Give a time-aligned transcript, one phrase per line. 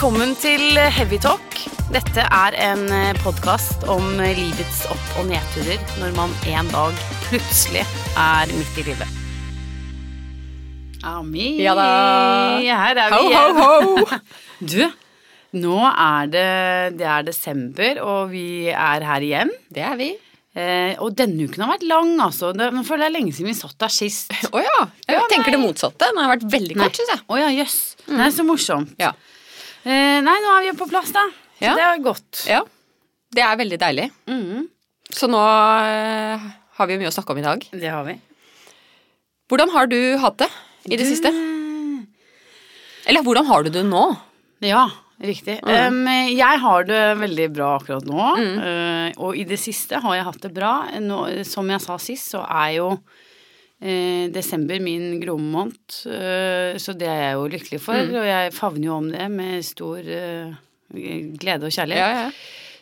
[0.00, 1.58] Velkommen til Heavytalk.
[1.92, 2.86] Dette er en
[3.20, 7.82] podkast om livets opp- og nedturer når man en dag plutselig
[8.16, 9.10] er midt i livet.
[11.04, 11.50] Ami.
[11.60, 11.84] Ja da.
[12.64, 14.08] Her er vi Ho, ho, igjen.
[14.08, 14.20] ho!
[14.72, 14.80] Du,
[15.60, 16.48] nå er det,
[16.96, 19.52] det er desember, og vi er her igjen.
[19.68, 20.14] Det er vi.
[20.56, 22.54] Eh, og denne uken har vært lang, altså.
[22.56, 24.32] Det, nå føler jeg lenge siden vi satt der sist.
[24.48, 24.78] Å ja.
[25.12, 26.08] Jeg tenker det motsatte.
[26.08, 27.22] Den har vært veldig kort, syns jeg.
[27.28, 27.82] Å ja, jøss.
[28.08, 28.96] Det er så morsomt.
[28.96, 29.12] Ja.
[29.84, 31.26] Eh, nei, nå er vi jo på plass, da.
[31.60, 31.74] Så Ja.
[31.76, 32.46] det er godt.
[32.48, 32.62] ja.
[33.32, 34.10] Det er veldig deilig.
[34.26, 34.68] Mm.
[35.14, 37.66] Så nå eh, har vi jo mye å snakke om i dag.
[37.72, 38.16] det har vi.
[39.50, 40.48] Hvordan har du hatt det
[40.90, 41.30] i det siste?
[43.06, 44.02] Eller hvordan har du det nå?
[44.62, 44.84] Ja,
[45.22, 45.56] riktig.
[45.64, 48.26] Um, jeg har det veldig bra akkurat nå.
[48.38, 50.74] eh, og i det siste har jeg hatt det bra.
[51.00, 52.90] Nå, som jeg sa sist, så er jo
[53.80, 55.62] desember min gromme
[56.04, 58.16] eh, så det er jeg jo lykkelig for.
[58.20, 60.58] Og jeg favner jo om det med stor eh,
[60.92, 62.18] glede og kjærlighet.
[62.24, 62.32] ja.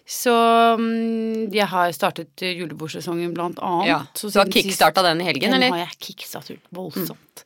[0.08, 0.32] Så
[0.80, 3.90] mm, jeg har startet eh, julebordsesongen blant annet.
[3.90, 3.98] ja.
[4.16, 5.74] Så du har kickstarta den i helgen, Den eller?
[5.76, 7.44] har jeg kickstartet voldsomt.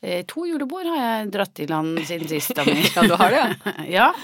[0.00, 2.54] Eh, to julebord har jeg dratt i land siden sist.
[2.94, 4.12] Ja, du har det, ja.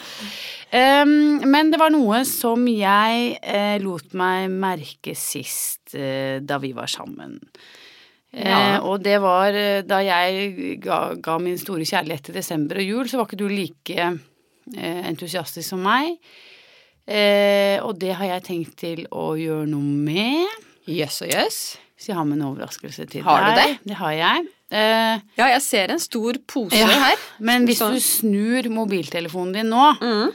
[0.73, 6.70] Ehm, men det var noe som jeg eh, lot meg merke sist eh, da vi
[6.73, 7.34] var sammen.
[8.33, 12.87] Eh, og det var eh, da jeg ga, ga min store kjærlighet til desember og
[12.89, 16.17] jul, så var ikke du like eh, entusiastisk som meg.
[17.07, 20.47] Eh, og det har jeg tenkt til å gjøre noe med.
[20.89, 21.59] Jøss og jøss.
[21.99, 23.27] Så jeg har med en overraskelse til deg.
[23.29, 23.75] Har du det?
[23.93, 24.47] Det har jeg.
[24.73, 27.19] Eh, Ja, jeg ser en stor pose Ja, her.
[27.39, 30.33] men hvis Så- du snur mobiltelefonen din nå, Mm.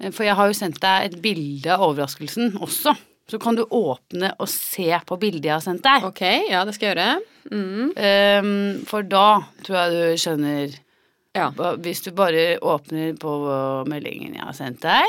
[0.00, 2.96] eh, for jeg har jo sendt deg et bilde av overraskelsen også,
[3.30, 6.04] så kan du åpne og se på bildet jeg har sendt deg.
[6.06, 7.20] Ok, ja, det skal jeg gjøre.
[7.50, 7.92] Mm.
[7.98, 9.26] Um, for da
[9.66, 10.74] tror jeg du skjønner
[11.36, 11.50] Ja.
[11.52, 13.30] Hvis du bare åpner på
[13.86, 15.04] meldingen jeg har sendt deg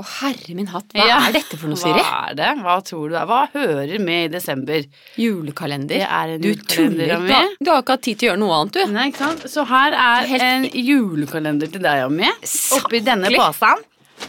[0.00, 1.18] Å, herre min hatt, hva Ja.
[1.28, 2.00] er dette for noe, Siri?
[2.02, 2.48] Hva er det?
[2.64, 3.26] Hva tror du det er?
[3.30, 4.80] Hva hører med i desember?
[5.20, 6.00] Julekalender.
[6.00, 7.14] Det er en du julekalender, tuller.
[7.14, 7.56] Ami.
[7.62, 8.92] Du har, ikke hatt tid til å gjøre noe annet, du.
[8.96, 9.44] Nei, ikke sant?
[9.52, 12.42] Så her er Helt- en julekalender til deg og meg,
[12.78, 13.54] oppi denne basen.
[13.60, 13.84] posen.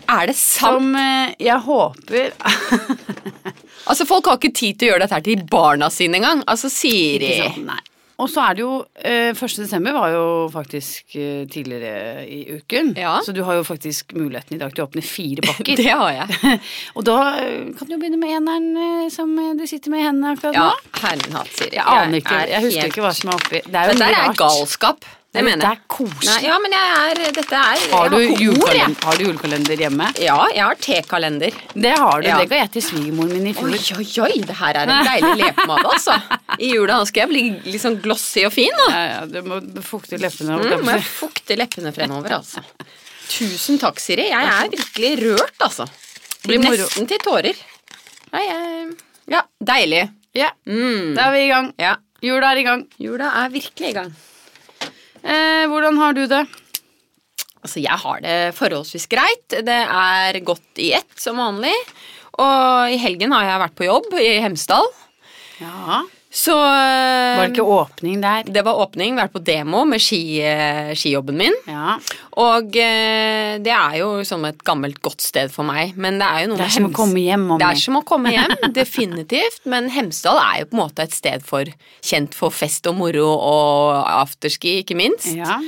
[0.09, 0.81] Er det sant?
[0.81, 2.31] Som eh, jeg håper
[3.89, 6.41] Altså, Folk har ikke tid til å gjøre dette her til barna sine engang.
[6.49, 7.35] Altså, Siri?
[7.61, 7.81] Nei.
[8.15, 9.55] Og så er det jo eh, 1.
[9.59, 10.21] desember var jo
[10.53, 12.93] faktisk eh, tidligere i uken.
[12.95, 13.17] Ja.
[13.25, 15.75] Så du har jo faktisk muligheten i dag til å åpne fire pakker.
[15.81, 16.59] Det har jeg.
[16.95, 20.05] og da eh, kan du jo begynne med eneren eh, som eh, du sitter med
[20.05, 21.11] i hendene akkurat Ja, nå.
[21.25, 21.75] Min hatt, Siri.
[21.75, 22.39] Jeg aner ikke.
[22.53, 23.61] Jeg husker helt- ikke hva som er oppi.
[23.67, 25.09] Det er jo Men der er galskap.
[25.35, 25.61] Det mener jeg.
[25.61, 26.27] Det er koselig.
[26.29, 30.07] Nei, ja, men jeg er Dette er har, du har julekalender, har du julekalender hjemme?
[30.23, 31.57] Ja, jeg har tekalender.
[31.73, 32.27] Det har du.
[32.29, 32.37] Ja.
[32.41, 33.71] Det ga jeg til svigermoren min i fjor.
[33.75, 36.17] Oi, oi, oi, det her er en deilig lepemade, altså.
[36.59, 38.83] I jula nå skal jeg bli litt sånn glossy og fin.
[38.89, 40.59] Ja, ja, du må fukte leppene.
[40.61, 42.63] Mm, må jeg fukte leppene fremover, altså.
[43.29, 44.29] Tusen takk, Siri.
[44.29, 45.87] Jeg er virkelig rørt, altså.
[46.45, 47.57] Blir nesten til tårer.
[48.35, 48.95] Nei, jeg
[49.33, 50.03] Ja, deilig.
[50.37, 51.15] Ja, Mm.
[51.15, 51.73] da er vi i gang.
[51.79, 51.95] Ja.
[52.21, 52.83] Jula er i gang.
[53.01, 54.11] Jula er virkelig i gang.
[55.25, 56.43] Eh, hvordan har du det?
[57.65, 59.47] Altså, jeg har det forholdsvis greit.
[59.65, 61.73] Det er godt i ett, som vanlig.
[62.37, 64.85] Og i helgen har jeg vært på jobb i Hemsedal.
[65.63, 66.03] Ja.
[66.35, 68.43] Så Var det ikke åpning der?
[68.51, 71.53] Det var åpning, vært på demo med ski, eh, skijobben min.
[71.71, 71.93] Ja.
[72.43, 75.93] Og eh, det er jo som et gammelt, godt sted for meg.
[75.95, 77.45] Men det er jo noe Det er som å komme hjem.
[77.55, 79.61] Om Det er som å komme hjem, definitivt.
[79.71, 81.71] Men Hemsedal er jo på en måte et sted for
[82.03, 85.31] kjent for fest og moro og afterski, ikke minst.
[85.39, 85.61] Ja.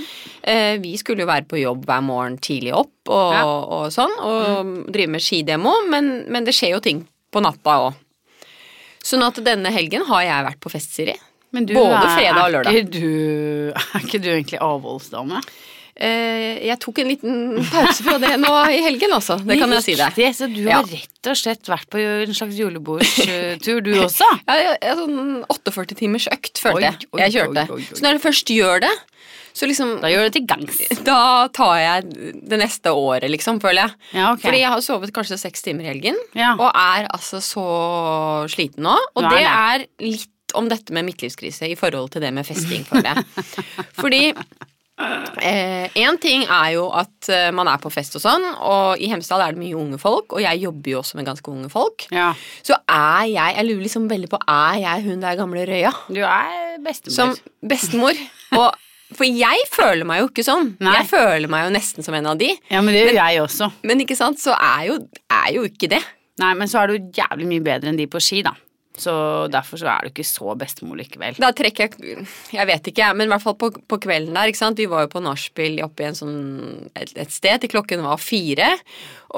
[0.44, 3.46] Eh, vi skulle jo være på jobb hver morgen tidlig opp og, Ja.
[3.48, 8.04] og sånn, og drive med skidemo, men, men det skjer jo ting på natta òg.
[9.08, 11.16] Sånn at denne helgen har jeg vært på fest, Siri.
[11.56, 12.76] Men du Både er, fredag og lørdag.
[12.76, 15.40] Er du, er ikke du egentlig avholdsdame?
[15.98, 17.38] Eh, jeg tok en liten
[17.72, 19.40] pause fra det nå i helgen, altså.
[19.42, 20.20] Det kan jeg si deg.
[20.38, 20.82] Så du Ja.
[20.84, 24.28] har rett og slett vært på en slags julebordstur, du også?
[24.50, 27.08] Ja, jeg, jeg, sånn 48 timers økt, følte jeg.
[27.24, 27.64] Jeg kjørte.
[27.72, 27.98] oi, oi, oi.
[27.98, 28.94] Så når du først gjør det,
[29.58, 30.80] så liksom Da gjør du det til gangs.
[31.08, 33.96] Da tar jeg det neste året, liksom, føler jeg.
[34.20, 34.44] Ja, okay.
[34.46, 36.54] Fordi jeg har sovet kanskje seks timer i helgen, Ja.
[36.60, 37.68] og er altså så
[38.54, 38.96] sliten nå.
[39.18, 39.52] Og er det det.
[39.52, 43.26] er litt om dette med midtlivskrise i forhold til det med festing, føler jeg.
[44.00, 44.22] Fordi
[44.98, 49.44] Én ting er jo at eh, man er på fest og sånn, og i Hemsedal
[49.46, 52.08] er det mye unge folk, og jeg jobber jo også med ganske unge folk.
[52.10, 52.32] Ja.
[52.66, 55.92] Så er jeg Jeg lurer liksom veldig på Er jeg hun der gamle røya?
[56.10, 57.14] Du er bestemor.
[57.14, 58.18] Som bestemor.
[58.58, 58.72] Og,
[59.16, 60.74] for jeg føler meg jo ikke sånn.
[60.84, 60.98] Nei.
[61.00, 62.52] Jeg føler meg jo nesten som en av de.
[62.68, 63.72] Ja, men det gjør jeg også.
[63.88, 64.98] Men ikke sant, så er jo,
[65.32, 66.04] er jo ikke det.
[66.42, 68.54] Nei, men så er du jævlig mye bedre enn de på ski, da.
[68.98, 69.14] Så
[69.54, 71.36] derfor så er du ikke så bestemor likevel.
[71.38, 74.50] Da trekker jeg Jeg vet ikke, jeg, men i hvert fall på, på kvelden der.
[74.50, 74.80] ikke sant?
[74.82, 76.38] Vi var jo på nachspiel oppe i en sånn,
[76.98, 78.72] et, et sted til klokken var fire.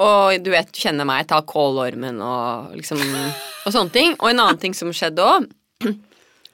[0.00, 4.16] Og du vet, du kjenner meg, ta kålormen og liksom Og sånne ting.
[4.18, 5.50] Og en annen ting som skjedde òg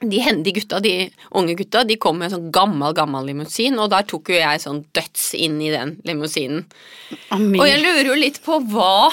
[0.01, 1.09] de, hendige gutta, de
[1.39, 4.61] unge gutta de kom med en sånn gammel gammel limousin, og der tok jo jeg
[4.61, 6.67] sånn døds inn i den limousinen.
[7.33, 9.09] Ami, Og jeg lurer jo litt på hva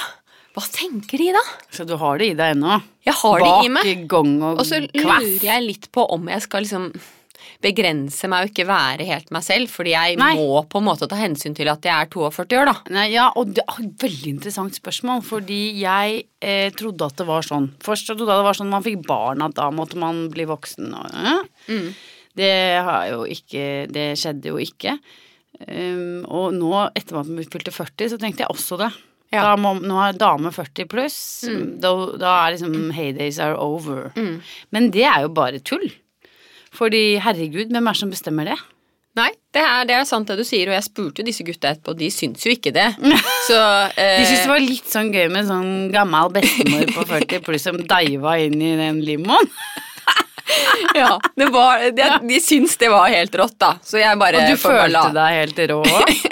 [0.54, 1.40] Hva tenker de, da?
[1.75, 2.76] Så du har det i deg ennå?
[3.02, 3.88] Jeg har det i meg.
[3.88, 6.92] Bak gong og, Og så lurer jeg litt på om jeg skal liksom
[7.64, 10.32] begrense meg og ikke være helt meg selv, fordi jeg Nei.
[10.38, 12.76] må på en måte ta hensyn til at jeg er 42 år, da.
[12.94, 17.28] Nei, ja, og det er et veldig interessant spørsmål, fordi jeg eh, trodde at det
[17.28, 17.70] var sånn.
[17.84, 20.93] Først trodde jeg det var sånn man fikk barn, at da måtte man bli voksen.
[21.00, 21.88] Og, eh.
[22.34, 24.96] Det har jo ikke Det skjedde jo ikke.
[25.55, 28.90] Um, og nå, etter at man fylte 40, så tenkte jeg også det.
[29.34, 29.44] Ja.
[29.49, 31.19] Da må, nå er dame 40 pluss.
[31.82, 34.10] Da, da er liksom heydays are over.
[34.75, 35.87] Men det er jo bare tull.
[36.74, 38.56] Fordi herregud, hvem er det som bestemmer det?
[39.14, 41.92] Nei, det er, det er sant det du sier, og jeg spurte disse gutta etterpå,
[41.94, 42.88] og de syns jo ikke det.
[43.48, 43.58] Så
[43.94, 47.66] eh, De syntes det var litt sånn gøy med sånn gammel bestemor på 40 pluss
[47.68, 49.50] som deiva inn i den limoen.
[50.98, 53.76] ja, det var, de, de syns det var helt rått, da.
[53.86, 56.10] Så jeg bare Og du følte deg helt rå òg.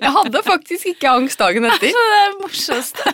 [0.00, 1.90] Jeg hadde faktisk ikke angst dagen etter.
[1.92, 3.12] Det er det morsomste.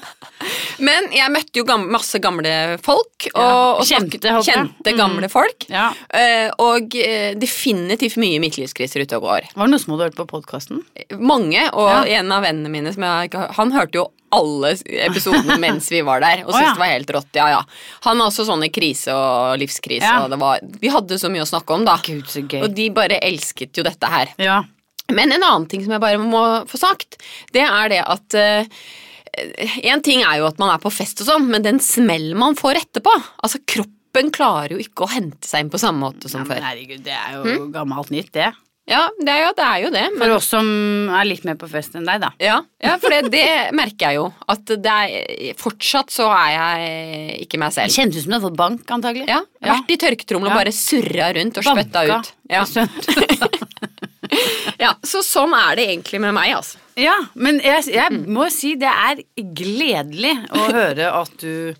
[0.84, 2.52] Men jeg møtte jo gamle, masse gamle
[2.84, 3.28] folk.
[3.34, 5.66] Og, og kjente, snakket- håper kjente gamle folk.
[5.72, 5.88] Ja.
[6.10, 9.48] Eh, og eh, definitivt mye midtlivskriser ute og går.
[9.54, 10.82] Var det noe som hadde hørt på podkasten?
[11.18, 12.20] Mange, og Ja.
[12.20, 14.06] en av vennene mine som jeg, Han hørte jo
[14.36, 14.72] alle
[15.06, 16.72] episodene mens vi var der, og syntes syntes ja.
[16.74, 17.38] det var helt rått.
[17.38, 17.60] Ja, ja.
[18.08, 21.48] Han har også sånne krise og livskrise, og det var Vi hadde så mye å
[21.48, 21.96] snakke om, da.
[22.04, 22.26] Gud.
[22.62, 24.34] Og de bare elsket jo dette her.
[24.42, 24.62] Ja.
[25.14, 27.20] Men en annen ting som jeg bare må få sagt,
[27.54, 28.66] det er det at eh,
[29.84, 32.54] En ting er jo at man er på fest og sånn, men den smellen man
[32.56, 33.12] får etterpå
[33.44, 36.56] Altså, kroppen klarer jo ikke å hente seg inn på samme måte som Ja, men
[36.56, 36.62] før.
[36.70, 38.52] herregud, det er jo gammelt nytt, det.
[38.86, 39.64] Ja, det er jo det.
[39.66, 40.66] Er jo det men, For oss som
[41.10, 42.28] er litt mer på fest enn deg, da.
[42.38, 43.42] ja, ja, for det, det
[43.74, 44.28] merker jeg jo.
[44.48, 47.96] At det er Fortsatt så er jeg ikke meg Det selv.
[47.98, 49.26] kjennes ut som du har fått bank, antagelig.
[49.26, 52.20] Ja, har Vært i tørketrommel og bare surra rundt og spytta Banka.
[52.22, 52.32] ut.
[52.48, 52.62] Ja.
[54.84, 56.80] ja, Så sånn er det egentlig med meg, altså.
[56.96, 61.74] Ja, men jeg, jeg må si det er gledelig å høre at du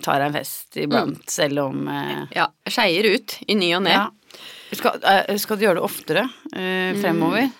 [0.00, 3.96] tar deg en fest iblant, selv om eh, Ja, Skeier ut i ny og ne.
[3.98, 4.06] ja.
[4.72, 6.24] skal, eh, skal du gjøre det oftere
[6.54, 7.50] eh, fremover?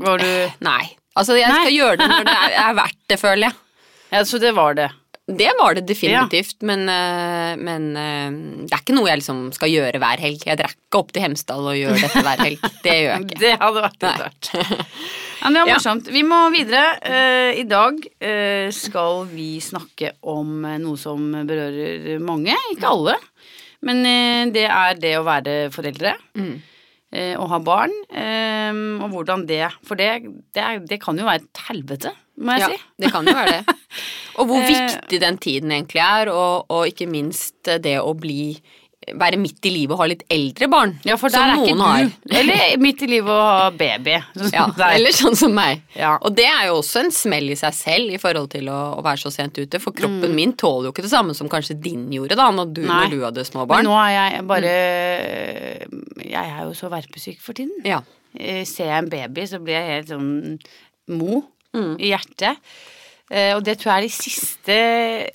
[0.00, 0.30] Var du
[0.64, 0.84] Nei.
[1.18, 3.58] Altså, jeg skal gjøre det når det er, er verdt det, føler jeg.
[4.10, 4.88] Ja, så det var det.
[5.36, 8.30] Det var det definitivt, men, eh, men eh,
[8.66, 10.42] det er ikke noe jeg liksom skal gjøre hver helg.
[10.48, 12.64] Jeg drar ikke opp til Hemsedal og gjør dette hver helg.
[12.84, 13.38] Det gjør jeg ikke.
[13.44, 14.50] Det hadde vært rart.
[15.42, 15.76] Men det var Ja.
[15.78, 16.10] morsomt.
[16.12, 16.86] Vi må videre.
[17.06, 18.02] Eh, I dag
[18.76, 23.14] skal vi snakke om noe som berører mange, ikke alle.
[23.86, 24.02] Men
[24.52, 26.12] det er det å være foreldre.
[26.36, 26.58] Mm.
[27.40, 27.94] Og ha barn.
[29.00, 30.10] Og hvordan det For det,
[30.54, 32.82] det, det kan jo være et helvete, må jeg Ja, si.
[33.04, 33.76] det kan jo være det.
[34.40, 38.54] Og hvor Eh, viktig den tiden egentlig er, og, og ikke minst det å bli
[39.16, 40.90] være midt i livet og ha litt eldre barn.
[41.08, 42.10] Ja, for som der er ikke noen har.
[42.40, 44.14] Eller midt i livet og ha baby.
[44.54, 45.80] Ja, eller sånn som meg.
[45.96, 46.12] Ja.
[46.20, 49.02] Og det er jo også en smell i seg selv i forhold til å, å
[49.04, 49.98] være så sent ute, for Mm.
[50.02, 53.10] kroppen min tåler jo ikke det samme som kanskje din gjorde da, når du, når
[53.10, 53.88] du hadde små Men barn.
[53.88, 54.74] nå er jeg bare
[56.30, 57.80] Jeg er jo så verpesyk for tiden.
[57.88, 58.02] Ja.
[58.38, 60.30] Eh, Ser jeg en baby, så blir jeg helt sånn
[61.18, 61.40] mo
[61.76, 61.92] Mm.
[62.02, 62.58] i hjertet.
[63.30, 64.76] Eh, og det tror jeg er de siste,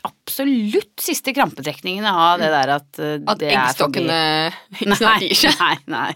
[0.04, 4.18] absolutt siste krampetrekningene av det der at eh, At det eggstokkene
[4.82, 5.56] ikke snart gir seg.
[5.62, 6.10] nei, nei.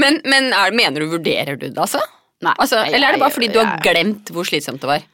[0.00, 2.00] Men, men er, mener du vurderer du det, altså?
[2.40, 4.88] Nei, altså jeg- eller er det bare fordi du har jeg- glemt hvor slitsomt det
[4.94, 5.04] var?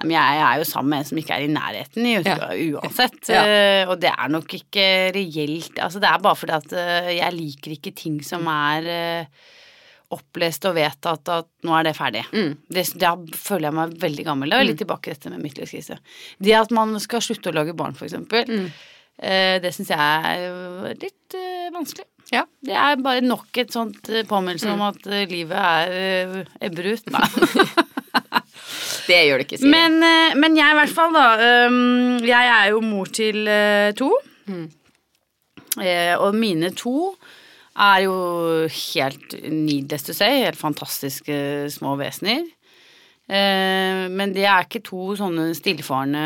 [0.00, 2.36] Nei, Men jeg er jo sammen med en som ikke er i nærheten i Ja.
[2.80, 3.20] uansett.
[3.28, 3.42] Ja.
[3.44, 7.34] eh, Og det er nok ikke reelt Altså det er bare fordi at eh, jeg
[7.36, 9.24] liker ikke ting som er eh,
[10.10, 12.24] opplest og vedtatt at nå er det ferdig.
[12.34, 12.54] Mm.
[12.68, 14.50] Det, da føler jeg meg veldig gammel.
[14.50, 15.98] Det er litt tilbake til dette med midtlivskrise.
[16.42, 18.70] Det at man skal slutte å lage barn, for eksempel, Mm.
[19.22, 22.06] eh, det syns jeg er litt eh, vanskelig.
[22.32, 22.44] Ja.
[22.62, 24.74] Det er bare nok et sånt eh, påminnelse Mm.
[24.74, 27.10] om at livet er ebber ut.
[27.10, 27.26] Nei.
[29.10, 29.96] Det gjør det ikke, sier Men,
[30.38, 31.24] men jeg i hvert fall, da.
[32.22, 33.48] jeg er jo mor til
[33.98, 34.10] to.
[34.46, 34.68] Mm.
[36.20, 36.92] Og mine to
[37.80, 38.14] er jo
[38.68, 41.36] helt needless to say, helt fantastiske
[41.72, 42.46] små vesener.
[43.30, 46.22] Eh, men det er ikke to sånne stillfarende,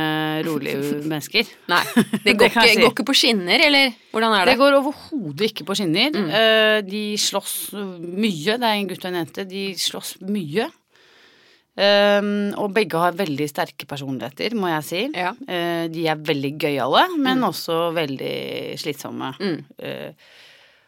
[0.47, 0.79] rolige
[1.11, 1.51] mennesker.
[1.71, 1.83] Nei,
[2.25, 2.79] det går, det ikke, si.
[2.81, 4.61] går ikke på skinner, eller hvordan er Det det?
[4.63, 6.17] går overhodet ikke på skinner.
[6.17, 6.31] Mm.
[6.89, 8.57] de slåss mye.
[8.57, 9.45] Det er en gutt og en jente.
[9.53, 10.71] De slåss mye.
[11.75, 15.01] Um, og begge har veldig sterke personligheter, må jeg si.
[15.11, 15.33] Ja.
[15.51, 18.35] Eh, de er veldig gøyale, men også veldig
[18.79, 19.33] slitsomme.
[19.43, 19.59] Mm.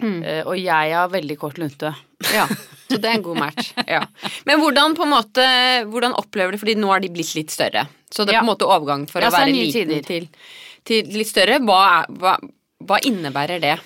[0.02, 1.92] Eh, eh, og jeg har veldig kort lunte.
[2.32, 2.46] Ja,
[2.88, 3.72] så det er en god match.
[3.96, 4.02] Ja.
[4.48, 5.46] Men hvordan på en måte,
[5.90, 8.52] hvordan opplever du, fordi nå har de blitt litt større, så det er på en
[8.52, 10.30] måte overgang for Ja, å være liten til,
[10.86, 11.60] til litt større.
[11.64, 12.38] Hva, hva,
[12.86, 13.76] hva innebærer det?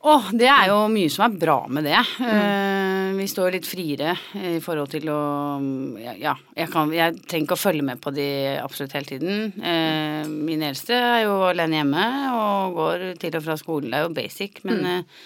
[0.00, 1.98] Åh, det er jo mye som er bra med det.
[2.24, 5.20] Eh, vi står litt friere i forhold til å
[6.00, 8.28] Ja, ja jeg, kan, jeg trenger ikke å følge med på de
[8.62, 9.52] absolutt hele tiden.
[9.60, 13.92] Uh, min eldste er jo alene hjemme og går til og fra skolen.
[13.92, 15.20] Det er jo basic, men eh,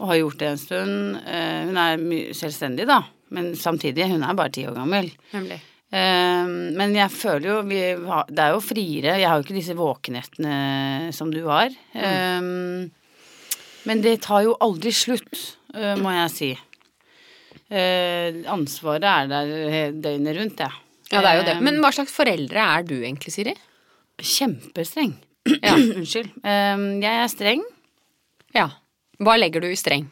[0.00, 1.18] Og har gjort det en stund.
[1.26, 2.06] Eh, hun er
[2.36, 5.10] selvstendig, da, men samtidig, hun er bare ti år gammel.
[5.34, 5.60] Nemlig.
[5.92, 9.18] Eh, men jeg føler jo Det er jo friere.
[9.20, 11.68] Jeg har jo ikke disse våkenettene som du har.
[11.92, 12.40] Eh,
[13.82, 16.50] men det tar jo aldri slutt, eh, må jeg si.
[17.72, 20.78] Eh, ansvaret er der døgnet rundt, jeg.
[21.12, 21.56] Ja, det er jo det.
[21.64, 23.52] Men hva slags foreldre er du egentlig, Siri?
[24.22, 25.16] Kjempestreng.
[25.60, 25.74] Ja.
[25.98, 26.30] Unnskyld.
[26.44, 27.64] Jeg er streng.
[28.56, 28.68] Ja.
[29.22, 30.06] Hva legger du i streng?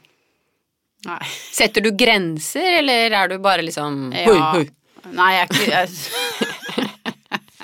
[1.06, 1.20] Nei.
[1.52, 4.26] Setter du grenser, eller er du bare liksom Ja.
[4.28, 4.66] Hoi, hoi.
[5.16, 5.88] Nei, jeg er ikke jeg,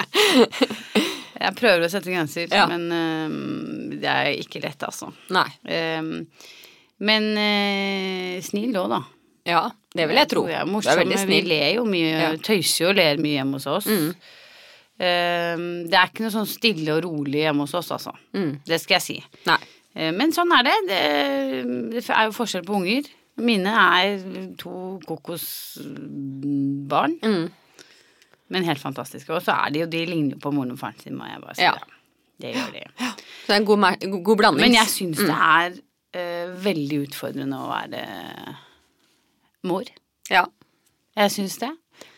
[1.44, 2.64] jeg prøver å sette grenser, Ja.
[2.70, 3.28] men eh,
[4.00, 5.10] det er ikke lett, altså.
[5.36, 5.46] Nei.
[5.68, 6.26] Um,
[7.04, 9.02] men uh, snill òg, da.
[9.46, 9.60] Ja,
[9.94, 10.40] det vil jeg tro.
[10.46, 10.96] tror jeg er er morsom.
[10.98, 11.48] veldig Vi snill.
[11.52, 12.30] ler jo mye, Ja.
[12.32, 12.40] Mm.
[12.42, 13.86] tøyser jo og ler mye hjemme hos oss.
[14.96, 18.14] Eh, det er ikke noe sånn stille og rolig hjemme hos oss, altså.
[18.34, 18.56] Mm.
[18.66, 19.18] Det skal jeg si.
[19.46, 19.58] Nei.
[19.96, 20.74] Eh, men sånn er det.
[20.90, 20.98] det.
[22.12, 23.06] Er jo forskjell på unger.
[23.40, 24.20] Mine er
[24.60, 27.50] to kokosbarn, Mm.
[28.48, 29.32] men helt fantastiske.
[29.34, 31.40] Og så er de jo, de ligner jo på moren og faren sin, må jeg
[31.42, 31.62] bare si.
[31.62, 31.72] Ja.
[32.40, 32.80] Det gjør de.
[33.00, 34.60] Så det er en god, god, god blanding.
[34.66, 35.26] Men jeg syns Mm.
[35.26, 35.70] det er
[36.16, 38.02] uh, veldig utfordrende å være
[39.64, 39.82] mor.
[40.30, 40.44] Ja.
[41.16, 41.70] Jeg syns det.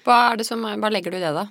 [0.05, 1.47] Hva, er det som, hva legger du i det, da?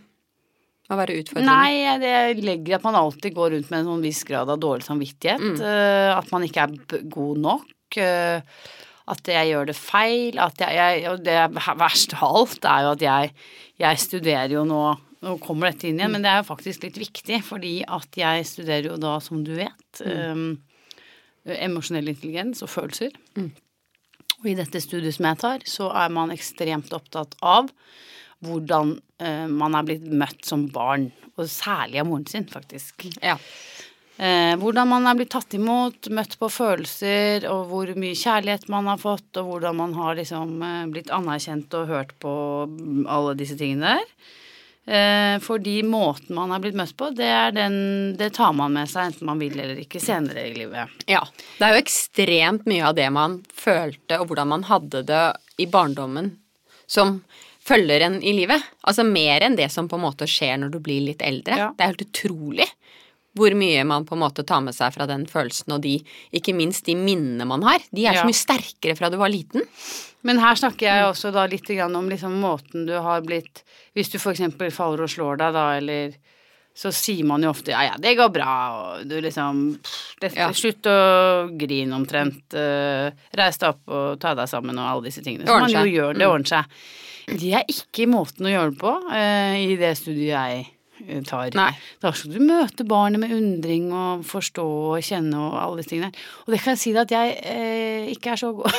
[0.87, 1.51] Å være utfordrende?
[1.51, 4.85] Nei, det legger at man alltid går rundt med en sånn viss grad av dårlig
[4.87, 5.43] samvittighet.
[5.43, 5.57] Mm.
[5.67, 7.97] eh, at man ikke er god nok.
[7.99, 8.39] eh,
[9.07, 10.39] at jeg gjør det feil.
[10.43, 11.35] At jeg, jeg, og det
[11.79, 13.35] verste av alt er jo at jeg,
[13.83, 14.85] jeg studerer jo nå
[15.17, 18.43] Nå kommer dette inn igjen, men det er jo faktisk litt viktig, fordi at jeg
[18.45, 20.43] studerer jo da, som du vet, eh,
[21.65, 23.15] emosjonell intelligens og følelser.
[24.37, 27.71] Og i dette studiet som jeg tar, så er man ekstremt opptatt av
[28.45, 33.07] hvordan eh, man er blitt møtt som barn, og særlig av moren sin, faktisk.
[33.21, 33.37] Ja.
[34.17, 38.89] Eh, hvordan man er blitt tatt imot, møtt på følelser, og hvor mye kjærlighet man
[38.89, 42.33] har fått, og hvordan man har liksom eh, blitt anerkjent og hørt på
[43.05, 44.33] alle disse tingene der.
[44.87, 47.77] Eh, fordi måten man er blitt møtt på, det, er den,
[48.17, 50.97] det tar man med seg enten man vil eller ikke senere i livet.
[51.11, 51.21] ja.
[51.57, 55.25] Det er jo ekstremt mye av det man følte, og hvordan man hadde det
[55.61, 56.37] i barndommen,
[56.87, 57.19] som
[57.67, 58.63] følger en i livet.
[58.87, 61.57] Altså mer enn det som på en måte skjer når du blir litt eldre.
[61.59, 61.69] Ja.
[61.75, 62.69] Det er helt utrolig
[63.37, 65.99] hvor mye man på en måte tar med seg fra den følelsen, og de,
[66.33, 67.83] ikke minst de minnene man har.
[67.93, 68.23] De er Ja.
[68.23, 69.61] så mye sterkere fra du var liten.
[70.25, 73.63] Men her snakker jeg også da litt om liksom måten du har blitt
[73.95, 74.41] Hvis du f.eks.
[74.73, 76.13] faller og slår deg, da, eller
[76.77, 80.51] så sier man jo ofte 'ja, ja, det går bra', og du liksom pff, Ja.
[80.53, 82.53] Slutt å grine omtrent.
[82.53, 85.47] Uh, reis deg opp og ta deg sammen og alle disse tingene.
[85.47, 85.79] Så man jo.
[85.79, 85.93] Mm.
[85.93, 86.13] gjør.
[86.17, 86.65] Det ordner seg.
[87.27, 90.61] Det er ikke måten å gjøre det på eh, i det studiet jeg
[91.07, 91.49] eh, tar.
[91.59, 91.71] Nei.
[92.03, 96.13] Da skal du møte barnet med undring og forstå og kjenne og alle disse tingene.
[96.45, 98.71] Og det kan jeg si deg at jeg eh, ikke er så god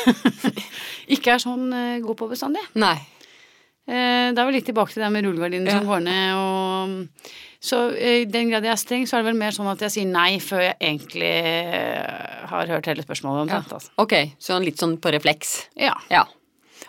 [1.15, 2.65] Ikke er sånn eh, god på bestandig.
[2.81, 2.97] Nei.
[3.89, 5.79] Eh, da er vi litt tilbake til det med rullegardinen Ja.
[5.79, 7.31] som går ned og
[7.65, 9.81] Så eh, i den grad jeg er streng, så er det vel mer sånn at
[9.87, 13.45] jeg sier nei før jeg egentlig eh, har hørt hele spørsmålet Ja.
[13.61, 13.77] omtrent.
[13.77, 13.93] Altså.
[14.01, 15.55] Ok, så litt sånn på refleks.
[15.77, 15.93] Ja.
[16.13, 16.25] Ja.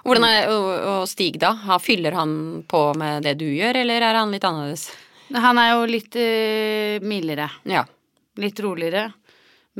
[0.04, 1.54] Hvordan er og, å Stig, da?
[1.84, 4.90] Fyller han på med det du gjør, eller er han litt annerledes?
[5.36, 7.50] Han er jo litt uh, mildere.
[7.70, 7.84] Ja.
[8.40, 9.10] Litt roligere.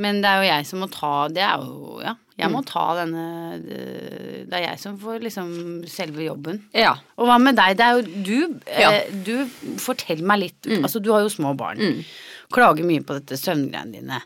[0.00, 2.14] Men det er jo jeg som må ta Det er jo Ja.
[2.40, 2.54] Jeg Mm.
[2.54, 3.24] må ta denne
[3.60, 5.50] Det det er jeg som får liksom
[5.86, 6.62] selve jobben.
[6.72, 6.94] Ja.
[7.18, 7.76] Og hva med deg?
[7.76, 8.90] Det er jo du Ja.
[8.92, 9.44] eh, Du
[9.76, 10.62] Fortell meg litt.
[10.64, 10.82] Mm.
[10.84, 12.02] Altså, du har jo små barn.
[12.50, 14.22] Klager mye på dette søvngreiene dine.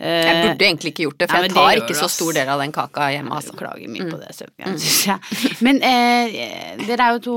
[0.00, 2.48] Eh, Jeg burde egentlig ikke gjort det, for Nei, jeg tar ikke så stor del
[2.48, 3.52] av den kaka hjemme, altså.
[3.58, 5.58] Klager mye på det søvngreiene, syns jeg.
[5.66, 7.36] Men eh, dere er jo to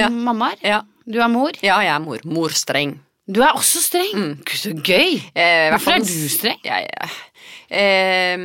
[0.00, 0.08] Ja.
[0.10, 0.58] mammaer.
[0.66, 0.80] Ja.
[1.06, 1.52] Du er mor.
[1.62, 2.18] ja, jeg er mor.
[2.24, 2.96] Morstreng.
[3.30, 4.40] Du er også streng.
[4.42, 5.20] Gud, så gøy.
[5.38, 6.58] Eh, Hvorfor er du streng?
[6.66, 7.10] Jeg, jeg,
[7.70, 8.36] eh,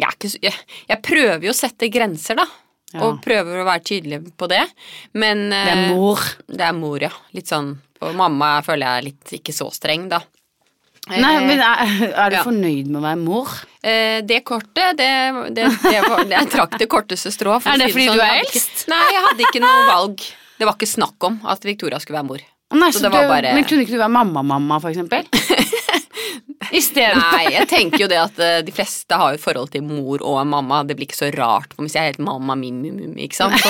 [0.00, 0.54] jeg, er så- jeg,
[0.88, 2.46] jeg prøver jo å sette grenser, da.
[2.94, 3.00] Ja.
[3.08, 4.62] Og prøver å være tydelig på det.
[5.14, 6.20] Men Det er eh, mor.
[6.46, 7.10] Det er mor, ja.
[7.34, 7.72] Litt sånn
[8.04, 10.20] Og mamma føler jeg er litt ikke så streng, da.
[11.10, 12.42] Nei, Eh, men er, er du ja.
[12.46, 13.50] fornøyd med å være mor?
[13.84, 15.10] Eh, det kortet, det,
[15.52, 17.58] det, det var, Jeg trakk det korteste strå.
[17.60, 18.16] for Er det fordi sånn.
[18.16, 18.86] du er eldst?
[18.88, 20.24] Nei, jeg hadde ikke noe valg.
[20.58, 22.44] Det var ikke snakk om at Victoria skulle være mor.
[22.74, 25.28] Nei, Så så det var du, bare- Men kunne ikke du være mamma-mamma, for eksempel?
[26.74, 26.80] I.
[26.96, 30.40] Nei, jeg tenker jo det at eh, de fleste har jo forhold til mor og
[30.48, 30.80] mamma.
[30.88, 33.54] Det blir ikke så rart hvis jeg er helt mamma mimmi, mimmi, ikke sant.
[33.62, 33.68] Så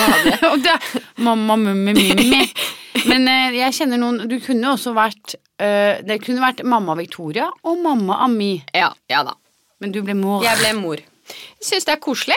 [0.54, 0.78] hadde
[1.26, 2.46] mamma, mummi, mimmi.
[3.10, 7.48] Men eh, jeg kjenner noen Du kunne også vært eh, Det kunne vært mamma Victoria
[7.66, 8.52] og mamma Ami.
[8.74, 9.34] ja, ja da.
[9.82, 10.44] Men du ble mor.
[10.46, 11.00] Jeg ble mor.
[11.02, 12.36] Jeg syns det er koselig.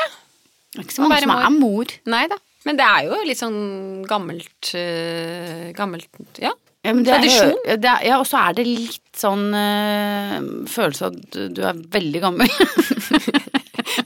[0.73, 1.93] Det er ikke så mange være som er mor.
[2.09, 2.37] Nei da.
[2.67, 3.59] Men det er jo litt sånn
[4.09, 6.51] gammelt eh, Gammelt Ja.
[6.85, 7.79] Ja, men det er- Tradisjon.
[7.81, 10.37] det er- ja, og så er det litt sånn eh,
[10.71, 12.47] følelse av at du, du er veldig gammel.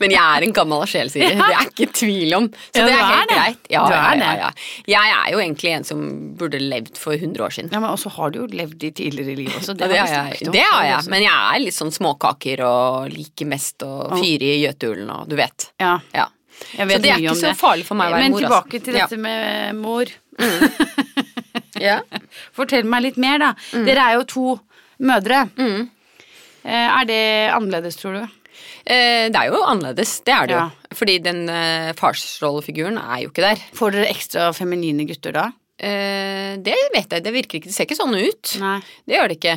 [0.01, 1.29] Men jeg er en gammel sjel, Siri.
[1.37, 2.47] Det er ikke tvil om.
[2.73, 3.37] Så Ja, det er er helt det.
[3.37, 3.69] greit.
[3.75, 4.49] Ja, Du er ja.
[4.95, 6.01] Jeg er jo egentlig en som
[6.39, 7.69] burde levd for 100 år siden.
[7.71, 9.77] ja, men også har du jo levd i tidligere liv også.
[9.77, 10.51] Det, har jeg.
[10.51, 14.59] det har jeg, men jeg er litt sånn småkaker og liker mest å fyre i
[14.65, 15.69] gjøteulen og du vet.
[15.79, 15.99] Ja,
[16.61, 18.41] Så det er ikke så farlig for meg å være Men mor.
[18.43, 18.85] tilbake altså.
[18.85, 20.05] til dette med mor.
[21.81, 21.99] Ja.
[22.57, 23.53] Fortell meg litt mer, da.
[23.73, 23.85] Mm.
[23.87, 24.45] Dere er jo to
[25.01, 25.43] mødre.
[25.57, 25.89] Mm.
[26.65, 27.21] Er det
[27.55, 28.40] annerledes, tror du?
[28.91, 30.67] Eh, det er jo annerledes, det er det Ja.
[30.67, 30.95] jo.
[30.99, 33.61] Fordi den eh, farsrollefiguren er jo ikke der.
[33.77, 35.45] Får dere ekstra feminine gutter da?
[35.81, 38.51] Eh, det vet jeg, det virker ikke, det ser ikke sånn ut.
[38.61, 38.75] Nei.
[39.07, 39.55] Det gjør det ikke.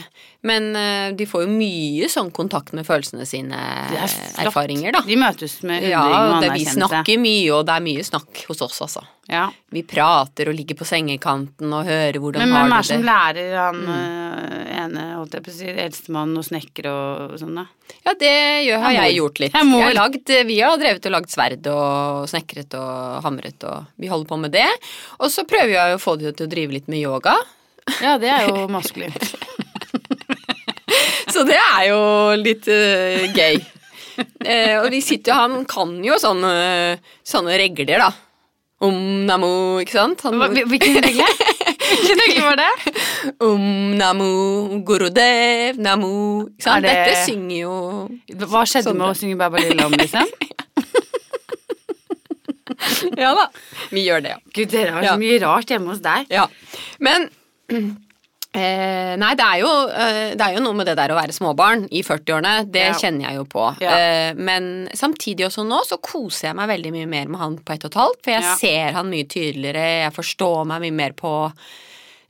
[0.49, 3.59] Men eh, de får jo mye sånn kontakt med følelsene sine,
[3.93, 4.15] er
[4.47, 5.03] erfaringer, da.
[5.05, 6.05] De møtes med undring Ja,
[6.39, 9.05] og det, vi snakker mye, og det er mye snakk hos oss, altså.
[9.31, 9.47] Ja.
[9.73, 13.07] Vi prater og ligger på sengekanten og hører hvordan Men har hvem er du som
[13.07, 13.95] lærer han mm.
[14.75, 17.65] ene, holdt jeg på å si, eldstemann og snekker og sånn, da?
[18.05, 18.35] Ja, det
[18.67, 19.57] gjør, har Jeg jeg gjort litt.
[19.57, 19.71] Jeg.
[19.73, 24.13] Jeg har lagd, vi har drevet og lagd sverd og snekret og hamret og vi
[24.13, 24.69] holder på med det.
[25.21, 27.39] Og så prøver jeg å få dem til å drive litt med yoga.
[28.05, 29.25] Ja, det er jo maskulint.
[31.35, 32.03] Så det er jo
[32.39, 33.57] litt uh, gøy.
[34.21, 36.53] uh, og de sitter jo, han kan jo sånne,
[37.27, 38.13] sånne regler, da.
[38.85, 38.97] Om
[39.29, 39.51] namo,
[39.81, 40.21] ikke sant?
[40.27, 41.27] Han, Hvilken regle?
[41.95, 42.71] Hvilken regle var det?
[43.47, 43.63] Om
[44.01, 44.29] namo,
[44.87, 46.11] gurudev, namo
[46.51, 46.83] Ikke sant?
[46.85, 47.77] Det- Dette synger jo
[48.45, 50.29] Hva skjedde Sånn med å synge Baba Lilla om, liksom?
[53.17, 53.45] Ja da.
[53.95, 54.39] Vi gjør det, ja.
[54.57, 55.13] Gud, dere har Ja.
[55.15, 56.27] så mye rart hjemme hos deg.
[56.33, 56.47] Ja,
[57.01, 57.29] men
[58.55, 61.35] eh, Nei, det er, jo, eh, det er jo noe med det der å være
[61.37, 62.71] småbarn i 40-årene.
[62.71, 62.97] Det Ja.
[62.99, 63.69] kjenner jeg jo på.
[63.83, 63.95] Ja.
[63.99, 67.75] Eh, men samtidig også nå så koser jeg meg veldig mye mer med han på
[67.75, 68.21] ett og et halvt.
[68.25, 68.55] For jeg Ja.
[68.57, 71.53] ser han mye tydeligere, jeg forstår meg mye mer på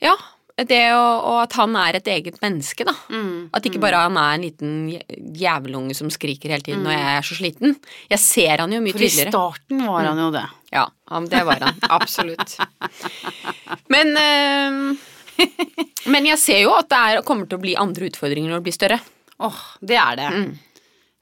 [0.03, 0.15] Ja,
[0.57, 2.93] det og, og at han er et eget menneske, da.
[3.11, 5.01] Mm, At ikke bare han er en liten
[5.35, 7.77] jævelunge som skriker hele tiden når jeg er så sliten.
[8.11, 10.45] Jeg ser han jo mye For i starten var han jo det.
[10.73, 11.75] Ja, ja, det var han.
[11.91, 12.55] Absolutt.
[13.93, 14.95] Men eh,
[16.13, 18.67] Men jeg ser jo at det er, kommer til å bli andre utfordringer når det
[18.69, 18.99] blir større.
[19.45, 20.31] Åh, det er det.
[20.35, 20.51] Mm.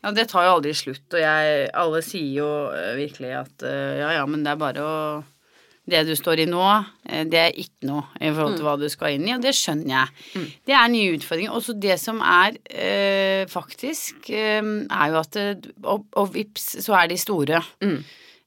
[0.03, 3.93] Ja, det tar jo aldri slutt, og jeg, alle sier jo øh, virkelig at øh,
[4.01, 4.97] ja, ja, men det er bare å
[5.87, 6.63] Det du står i nå,
[7.11, 8.57] eh, det er ikke noe i forhold Mm.
[8.59, 10.43] til hva du skal inn i, og det skjønner jeg.
[10.67, 11.55] Det er nye utfordringer.
[11.59, 15.39] Også det som er øh, faktisk, øh, er jo at
[15.83, 17.63] og, og vips, så er de store.
[17.83, 17.97] Mm.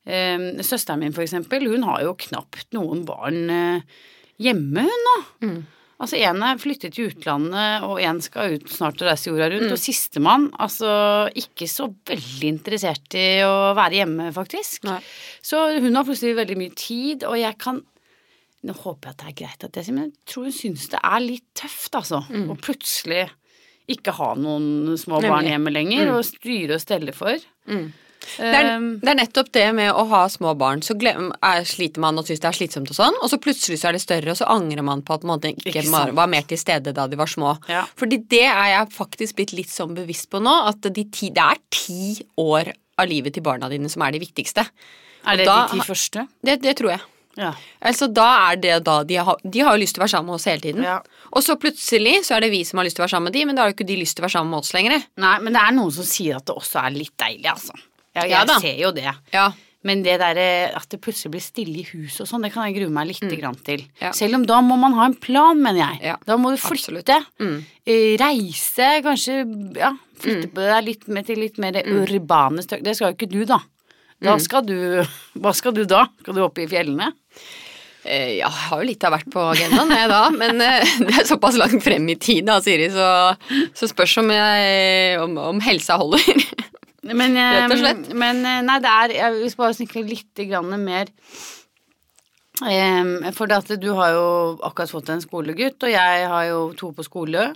[0.05, 3.81] Um, søsteren min, for eksempel, hun har jo knapt noen barn eh,
[4.41, 5.15] hjemme, hun nå.
[5.45, 5.63] Mm.
[6.03, 9.53] Altså En er flyttet til utlandet, og en skal ut snart og reise jorda Mm.
[9.61, 9.71] rundt.
[9.71, 10.89] Og sistemann, altså
[11.33, 14.83] ikke så veldig interessert i å være hjemme, faktisk.
[14.83, 14.99] Nei.
[15.41, 17.81] Så hun har plutselig veldig mye tid, og jeg kan
[18.65, 20.87] Nå håper jeg at det er greit at jeg sier, men jeg tror hun syns
[20.89, 22.23] det er litt tøft, altså.
[22.49, 23.29] Å plutselig
[23.87, 25.51] ikke ha noen små barn Mm.
[25.51, 27.37] Hjemme lenger, og styre og stelle for.
[27.69, 27.93] Mm.
[28.37, 30.81] Det er, Um, det er nettopp det med å ha små barn.
[30.81, 33.79] Så glem, er, sliter man og syns det er slitsomt og sånn, og så plutselig
[33.81, 36.27] så er det større, og så angrer man på at man ikke, Ikke var, var
[36.31, 37.55] mer til stede da de var små.
[37.71, 37.85] Ja.
[37.95, 41.43] Fordi det er jeg faktisk blitt litt sånn bevisst på nå, at de ti, det
[41.45, 44.65] er ti år av livet til barna dine som er de viktigste.
[45.25, 46.27] er det da- de ti første?
[46.43, 47.01] Det, det tror jeg.
[47.35, 47.49] Ja.
[47.83, 50.31] Altså da er det da de har, de har jo lyst til å være sammen
[50.31, 50.83] med oss hele tiden.
[50.87, 51.01] Ja.
[51.35, 53.33] Og så plutselig så er det vi som har lyst til å være sammen med
[53.35, 55.03] de, men da har jo ikke de lyst til å være sammen med oss lenger.
[55.19, 57.75] Nei, men det er noen som sier at det også er litt deilig, altså.
[58.15, 59.11] Ja jeg ja, ser jo det.
[59.33, 59.49] Ja.
[59.85, 60.37] Men det der
[60.73, 63.21] at det plutselig blir stille i huset og sånn, det kan jeg grue meg litt
[63.37, 63.83] grann til.
[63.85, 63.99] Mm.
[64.01, 64.13] Ja.
[64.17, 65.99] Selv om da må man ha en plan, mener jeg.
[66.07, 67.19] Ja, da må du flytte.
[67.37, 67.59] Mm.
[67.85, 69.35] eh, Reise, kanskje
[69.77, 69.91] ja,
[70.23, 72.01] flytte på deg litt mer til litt mer Mm.
[72.01, 72.81] urbane strøk.
[72.87, 73.59] Det skal jo ikke du, da.
[74.25, 75.05] Da skal du
[75.37, 76.07] Hva skal du da?
[76.23, 77.11] Skal du opp i fjellene?
[78.05, 81.19] Eh, Ja, jeg har jo litt av hvert på agendaen, jeg da, men eh, det
[81.19, 83.35] er såpass langt frem i tid da, Siri, så,
[83.75, 86.41] så spørs om, jeg, om, om helsa holder.
[87.05, 88.07] Men, eh, Rett og slett.
[88.17, 91.11] men eh, nei, det er Jeg vil bare snakke litt grann mer
[92.65, 94.27] eh, For det at du har jo
[94.65, 97.51] akkurat fått en skolegutt, og jeg har jo to på skole.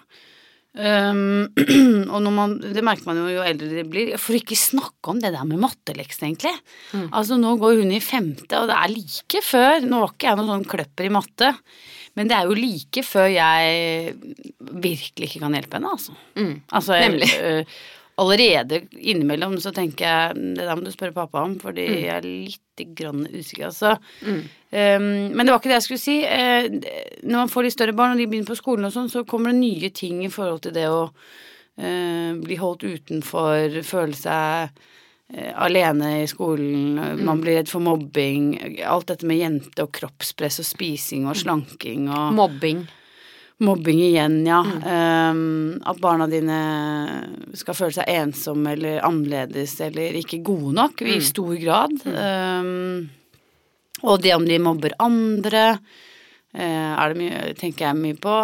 [0.69, 1.49] Um,
[2.13, 4.11] og man, det merker man jo jo eldre de blir.
[4.21, 6.53] For ikke snakke om det der med mattelekser, egentlig.
[7.09, 10.39] Altså Nå går hun i femte, og det er like før Nå var ikke jeg
[10.39, 11.53] noen sånn kløpper i matte,
[12.19, 14.13] men det er jo like før jeg
[14.59, 16.13] virkelig ikke kan hjelpe henne, altså.
[16.75, 17.31] altså jeg, Nemlig.
[17.39, 17.81] øh,
[18.19, 22.27] allerede innimellom så tenker jeg det der må du spørre pappa om, fordi jeg er
[22.27, 23.95] litt grann usikker, altså.
[24.69, 26.17] Um, men det var ikke det jeg skulle si.
[26.23, 26.67] Uh,
[27.23, 29.53] når man får litt større barn, og de begynner på skolen og sånn, så kommer
[29.53, 35.51] det nye ting i forhold til det å uh, bli holdt utenfor, føle seg uh,
[35.65, 38.53] alene i skolen, man blir redd for mobbing,
[38.83, 42.87] alt dette med jente og kroppspress og spising og slanking og Mobbing.
[43.59, 44.61] Mobbing igjen, ja.
[44.63, 46.59] Um, at barna dine
[47.59, 51.95] skal føle seg ensomme eller annerledes eller ikke gode nok i stor grad.
[52.07, 53.09] Um,
[54.07, 55.65] og det om de mobber andre,
[56.55, 58.37] uh, er det mye, tenker jeg mye på.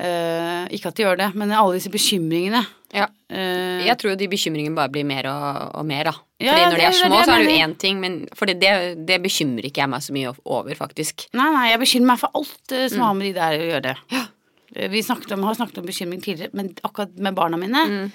[0.00, 2.64] Uh, ikke at de gjør det, men alle disse bekymringene.
[2.90, 3.06] Ja.
[3.30, 6.14] Uh, Jeg tror jo de bekymringene bare blir mer og, og mer, da.
[6.40, 7.76] Ja, Fordi ja, når de det er små, det det, så er det jo én
[7.78, 8.74] ting, men for det,
[9.06, 11.26] det bekymrer ikke jeg meg så mye over, faktisk.
[11.36, 13.94] Nei, nei, jeg bekymrer meg for alt som har med de der å gjøre.
[14.16, 14.28] Eh,
[14.70, 15.04] Vi
[15.34, 18.10] om, har snakket om bekymring tidligere, men akkurat med barna mine,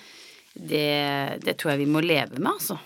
[0.55, 2.77] det, det tror jeg vi må leve med, altså.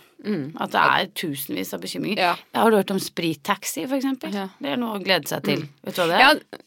[0.59, 2.19] At det er tusenvis av bekymringer.
[2.19, 2.33] Ja.
[2.57, 4.33] Har du hørt om sprittaxi, for eksempel?
[4.35, 4.49] Ja.
[4.59, 5.63] Det er noe å glede seg til.
[5.85, 6.25] Vet du hva det er?
[6.25, 6.63] Ja,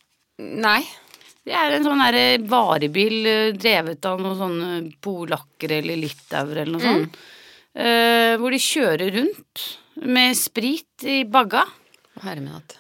[0.63, 0.81] nei.
[1.43, 6.77] Det er en sånn derre varebil eh, drevet av noen sånne polakker eller litauere eller
[6.77, 7.23] noe sånt.
[7.73, 9.63] Uh, hvor de kjører rundt
[10.05, 11.65] med sprit i bagga.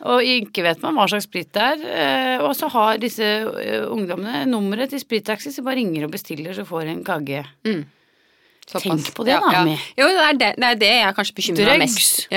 [0.08, 1.82] Og ikke vet man hva slags sprit det er.
[2.02, 6.54] eh, Og så har disse eh, ungdommene nummeret til sprittaxi, så bare ringer og bestiller,
[6.56, 7.44] så får de en kagge.
[7.66, 7.82] Mm.
[8.72, 9.74] Tenk på det, da, Mi.
[9.98, 11.96] Jo, det er det, det er det jeg kanskje bekymrer meg Drugs.
[11.98, 12.28] mest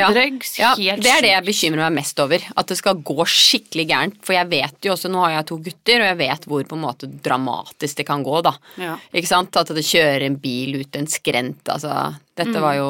[0.58, 2.48] ja, helt Det er det jeg bekymrer meg mest over.
[2.58, 4.18] At det skal gå skikkelig gærent.
[4.26, 6.76] For jeg vet jo også, nå har jeg to gutter, og jeg vet hvor på
[6.80, 8.56] en måte dramatisk det kan gå, da.
[8.82, 8.98] Ja.
[9.14, 9.56] Ikke sant?
[9.62, 11.94] At det kjører en bil ut en skrent, altså.
[12.36, 12.90] Dette var jo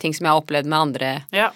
[0.00, 1.50] ting som jeg har opplevd med andre Ja.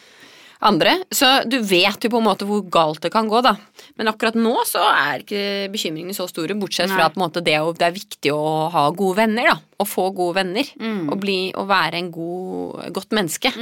[0.68, 0.92] Andre.
[1.14, 3.54] Så du vet jo på en måte hvor galt det kan gå, da.
[3.98, 7.26] Men akkurat nå så er ikke bekymringene så store, bortsett fra Nei.
[7.28, 9.56] at det, det er viktig å ha gode venner, da.
[9.82, 10.70] Å få gode venner.
[10.80, 11.02] Mm.
[11.10, 13.52] Og bli, å være en god, godt menneske.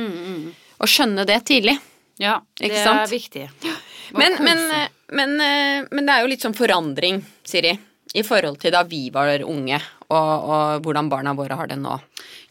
[0.80, 1.78] Og skjønne det tidlig.
[2.58, 3.48] ja, det er viktig.
[4.14, 4.60] Og Men, men,
[5.16, 7.72] men, eh, men det er jo litt sånn forandring, Siri,
[8.14, 11.96] i forhold til da vi var unge, og, og hvordan barna våre har det nå.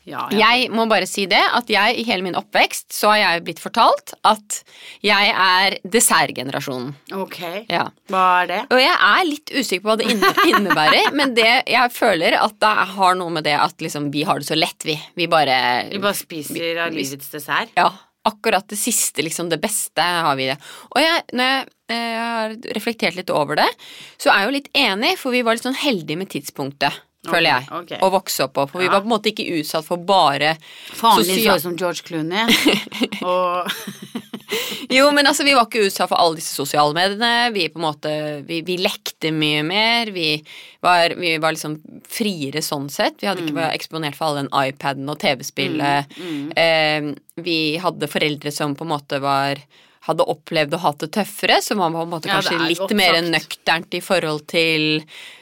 [0.04, 0.52] Ja, ja.
[0.54, 3.62] Jeg må bare si det, at jeg i hele min oppvekst så har jeg blitt
[3.64, 4.60] fortalt at
[5.06, 6.92] jeg er dessertgenerasjonen.
[7.16, 7.40] Ok.
[7.72, 7.86] Ja.
[8.12, 8.62] Hva er det?
[8.74, 10.10] Og jeg er litt usikker på hva det
[10.52, 14.44] innebærer, men det, jeg føler at det har noe med det at liksom, vi har
[14.44, 14.98] det så lett, vi.
[15.20, 15.56] Vi bare
[15.92, 17.72] Vi bare spiser av livets dessert.
[17.80, 17.92] Ja.
[18.28, 20.60] Akkurat det siste, liksom det beste, har vi det.
[20.96, 23.68] Og jeg, når jeg eh, har reflektert litt over det,
[24.16, 27.02] så er jeg jo litt enig, for vi var litt sånn heldige med tidspunktet.
[27.24, 27.68] Føler jeg.
[27.72, 28.00] okay.
[28.04, 28.66] Å vokse opp på.
[28.72, 28.92] For vi Ja.
[28.92, 30.58] var på en måte ikke utsatt for bare
[30.92, 32.52] Faren din så ut som George Clooney.
[33.22, 33.70] og
[34.94, 37.52] Jo, men altså, vi var ikke utsatt for alle disse sosiale mediene.
[37.56, 38.12] Vi på en måte,
[38.46, 40.12] vi, vi lekte mye mer.
[40.14, 40.36] Vi
[40.84, 41.80] var, vi var liksom
[42.12, 43.22] friere sånn sett.
[43.22, 46.12] Vi hadde ikke vært eksponert for all den iPaden og TV-spillet.
[46.60, 49.64] Eh, vi hadde foreldre som på en måte var
[50.04, 53.22] hadde opplevd og hatt det tøffere, så man var på en måte kanskje litt mer
[53.24, 55.00] nøkternt i forhold til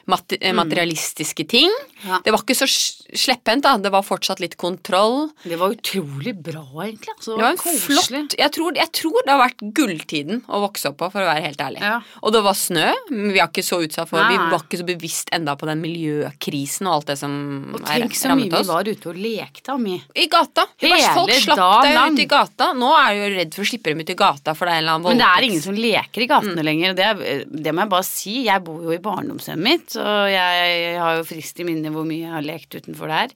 [0.07, 1.69] materialistiske ting.
[2.05, 2.19] Ja.
[2.25, 3.75] Det var ikke så slepphendt, da.
[3.77, 5.29] Det var fortsatt litt kontroll.
[5.43, 7.13] det var utrolig bra, egentlig.
[7.17, 8.05] Altså, Det var koselig.
[8.07, 11.27] flott jeg tror, jeg tror det har vært gulltiden å vokse opp på, for å
[11.29, 11.81] være helt ærlig.
[11.81, 12.01] Ja.
[12.23, 14.31] Og det var snø, men vi er ikke så utsatt for Nei.
[14.31, 17.81] Vi var ikke så bevisst enda på den miljøkrisen og alt det som rammet oss.
[17.81, 20.01] Og tenk så mye vi var ute og lekte, Ami.
[20.15, 20.65] I gata.
[20.79, 22.13] Det var- Hele Folk slapp deg lang.
[22.13, 22.73] ut i gata.
[22.73, 24.77] Nå er du jo redd for å slippe dem ut i gata, for det er
[24.77, 26.95] en eller annen Men det er ingen som leker i gatene lenger.
[26.95, 28.43] Det, det må jeg bare si.
[28.45, 32.23] Jeg bor jo i barndomshjemmet mitt, og jeg har jo friskt i minne hvor mye
[32.27, 33.33] jeg har lekt utenfor der.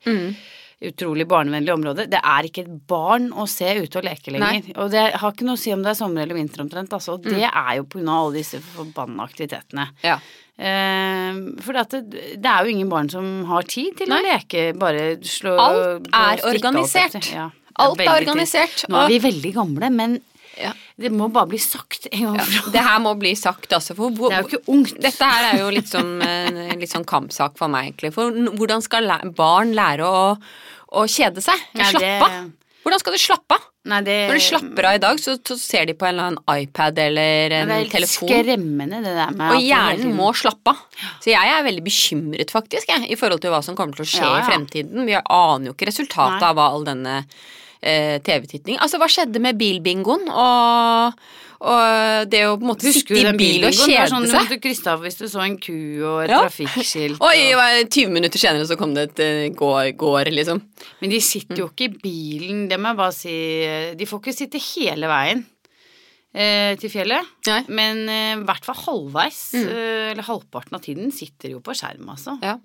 [0.85, 2.03] Utrolig barnevennlig område.
[2.11, 4.73] Det er ikke et barn å se ute og leke lenger.
[4.83, 6.91] Og det har ikke noe å si om det er sommer eller vinter omtrent.
[6.93, 7.15] Altså.
[7.15, 9.87] Og det er jo på grunn av alle disse forbanna aktivitetene.
[10.03, 10.17] Ja.
[10.55, 12.01] Eh, for det,
[12.39, 14.19] det er jo ingen barn som har tid til Nei.
[14.21, 17.17] å leke, bare slå Alt og er alt organisert.
[17.19, 17.33] etter.
[17.39, 17.49] Ja,
[17.83, 20.19] Alt er organisert, Nå er vi veldig gamle, men
[20.61, 20.71] Ja.
[21.01, 22.73] det må bare bli sagt en gang for alle.
[22.75, 23.95] Det her må bli sagt, altså.
[23.97, 24.95] For Det er jo ikke ungt.
[25.03, 26.13] Dette her er jo litt sånn,
[26.81, 28.13] litt sånn kampsak for meg, egentlig.
[28.15, 30.27] For hvordan skal barn lære å,
[30.95, 31.59] å kjede seg?
[31.75, 32.53] Ja, Slappe av?
[32.85, 33.71] Hvordan skal de slappe av?
[33.85, 36.61] Det, Når de slapper av i dag, så, så ser de på en eller annen
[36.63, 38.29] iPad eller Ja, en det er litt telefon.
[38.29, 40.79] skremmende, det der med Og hjernen må slappe av.
[41.21, 44.09] Så jeg er veldig bekymret, faktisk, jeg, i forhold til hva som kommer til å
[44.09, 44.39] skje Ja, ja.
[44.41, 45.05] i fremtiden.
[45.05, 46.49] Vi aner jo ikke resultatet Nei.
[46.49, 47.15] av hva all denne
[47.85, 48.79] eh, TV-titting.
[48.81, 51.19] Altså, hva skjedde med bilbingoen og,
[51.65, 54.25] og det å på en måte Husker sitte i den bil og var kjede sånn,
[54.27, 54.41] du seg?
[54.43, 55.71] måtte krysse av hvis du så en ku
[56.03, 56.41] og et Ja.
[56.43, 57.21] trafikkskilt.
[57.21, 60.61] Og- det 20 minutter senere så kom det et eh, går, går liksom.
[61.01, 63.35] Men de sitter jo ikke i bilen, det må jeg bare si.
[63.95, 65.45] De får ikke sitte hele veien
[66.35, 67.23] eh, til fjellet.
[67.47, 67.61] Nei.
[67.71, 69.67] Men i uh, hvert fall halvveis, Mm.
[69.71, 72.35] uh, eller halvparten av tiden, sitter jo på skjerm, altså.
[72.43, 72.57] Ja.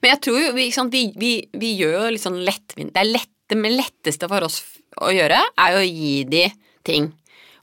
[0.00, 3.00] Men jeg tror jo vi, sant, vi, vi, vi gjør jo litt sånn lettvint Det
[3.02, 4.62] er lett, det letteste for oss
[5.02, 6.46] å gjøre, er å gi de
[6.86, 7.10] ting.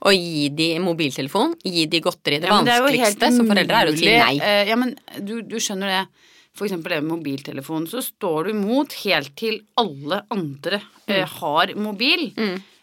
[0.02, 2.40] Å gi de mobiltelefon, gi de godteri.
[2.42, 4.40] Det Ja, vanskeligste som foreldre er å si nei.
[4.42, 6.04] Eh, ja, men du, du skjønner det.
[6.58, 7.86] For eksempel det med mobiltelefon.
[7.88, 11.28] Så står du imot helt til alle andre eh, Mm.
[11.38, 12.26] har mobil.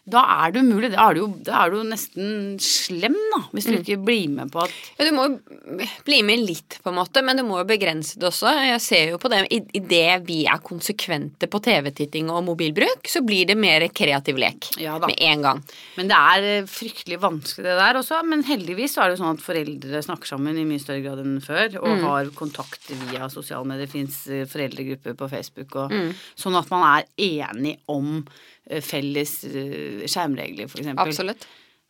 [0.09, 0.91] Da er det umulig.
[0.93, 3.39] Da er du da er du nesten slem, da.
[3.53, 3.71] Hvis Mm.
[3.71, 6.95] du ikke blir med på at Ja, du må jo bli med litt, på en
[6.95, 8.49] måte, men du må jo begrense det også.
[8.65, 13.03] Jeg ser jo på det i, i det vi er konsekvente på TV-titting og mobilbruk,
[13.07, 15.63] så blir det mer kreativ lek Ja med en gang.
[15.97, 18.23] Men det er eh, fryktelig vanskelig det der også.
[18.25, 21.19] Men heldigvis så er det jo sånn at foreldre snakker sammen i mye større grad
[21.23, 21.77] enn før.
[21.83, 22.03] Og Mm.
[22.03, 23.87] har kontakt via sosiale medier.
[23.87, 25.75] Fins foreldregrupper på Facebook.
[25.75, 26.13] Og, Mm.
[26.37, 28.48] Sånn at man er enig om eh,
[28.85, 31.07] felles eh, skjermregler, eksempel.
[31.07, 31.47] Absolutt.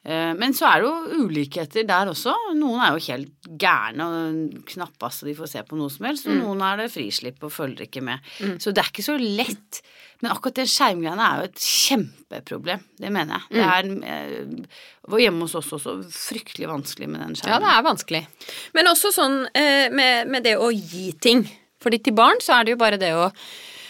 [0.08, 2.32] Eh, Men så er det jo ulikheter der også.
[2.56, 6.26] Noen er jo helt gærne og knappast, så de får se på noe som helst.
[6.30, 6.38] Mm.
[6.40, 8.24] Og noen er det frislipp og følger ikke med.
[8.64, 9.82] Så det er ikke så lett.
[10.22, 12.82] Men akkurat den skjermgreiene er jo et kjempeproblem.
[13.00, 13.60] Det mener jeg.
[13.60, 14.04] Det Mm.
[14.04, 14.66] er eh,
[15.10, 17.54] var hjemme hos oss også fryktelig vanskelig med den skjermen.
[17.56, 18.24] Ja, det er vanskelig.
[18.76, 21.44] Men også sånn eh, med, med det å gi ting.
[21.82, 23.30] Fordi til barn så er det jo bare det å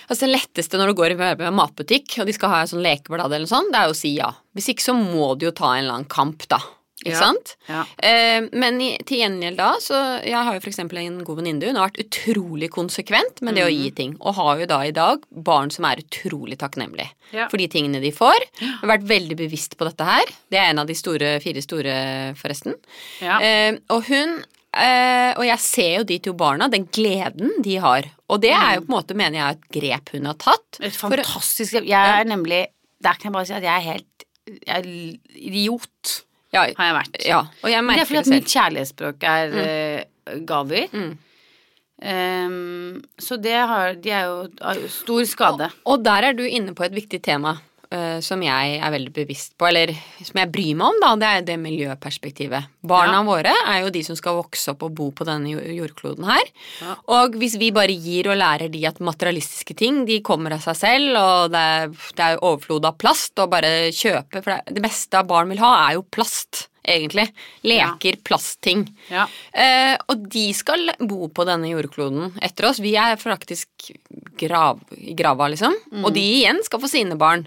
[0.09, 2.81] Altså Det letteste når du går i en matbutikk og de skal ha en sånn
[2.83, 4.31] lekeblad, eller sånn, det er jo å si ja.
[4.57, 6.57] Hvis ikke så må du jo ta en eller annen kamp, da.
[6.99, 7.53] Ikke Ja, sant?
[7.69, 7.85] ja.
[8.03, 11.77] Eh, men i, til gjengjeld da, så Jeg har jo eksempel en god venninne, hun
[11.79, 13.77] har vært utrolig konsekvent med det å Mhm.
[13.83, 14.17] gi ting.
[14.19, 17.47] Og har jo da i dag barn som er utrolig takknemlige Ja.
[17.47, 18.35] for de tingene de får.
[18.81, 20.25] Har vært veldig bevisst på dette her.
[20.51, 22.75] Det er en av de store, fire store, forresten.
[23.21, 23.39] Ja.
[23.39, 24.43] Eh, og hun
[24.73, 28.07] eh, Og jeg ser jo de to barna, den gleden de har.
[28.29, 30.79] Og det er jo på en måte, mener jeg, et grep hun har tatt.
[30.81, 31.87] Et fantastisk grep.
[31.89, 32.67] Jeg er nemlig
[33.01, 34.25] Der kan jeg bare si at jeg er helt
[34.65, 34.89] Jeg er
[35.35, 37.17] idiot, Ja, har jeg vært.
[37.25, 40.87] ja, og jeg merker det er fordi at mitt kjærlighetsspråk er eh, gaver.
[40.91, 41.17] Mm.
[41.99, 45.67] Um, så det har De er jo av stor skade.
[45.85, 47.57] Og der er du inne på et viktig tema
[47.91, 49.91] eh, som jeg er veldig bevisst på, eller
[50.23, 51.11] som jeg bryr meg om, da.
[51.19, 52.67] Det er det miljøperspektivet.
[52.85, 53.23] Barna Ja.
[53.27, 56.45] våre er jo de som skal vokse opp og bo på denne jordkloden her.
[56.81, 56.95] Ja.
[57.07, 60.75] Og hvis vi bare gir og lærer de at materialistiske ting, de kommer av seg
[60.75, 64.81] selv, og det er, det er overflod av plast, og bare kjøpe For det, det
[64.83, 66.67] meste av barn vil ha, er jo plast.
[66.89, 67.27] Egentlig.
[67.67, 68.87] Leker, plastting.
[69.11, 69.27] Ja.
[69.53, 72.79] Eh, og de skal bo på denne jordkloden etter oss.
[72.81, 73.91] Vi er faktisk
[74.39, 75.75] grav, i grava, liksom.
[76.01, 77.45] Og de igjen skal få sine barn.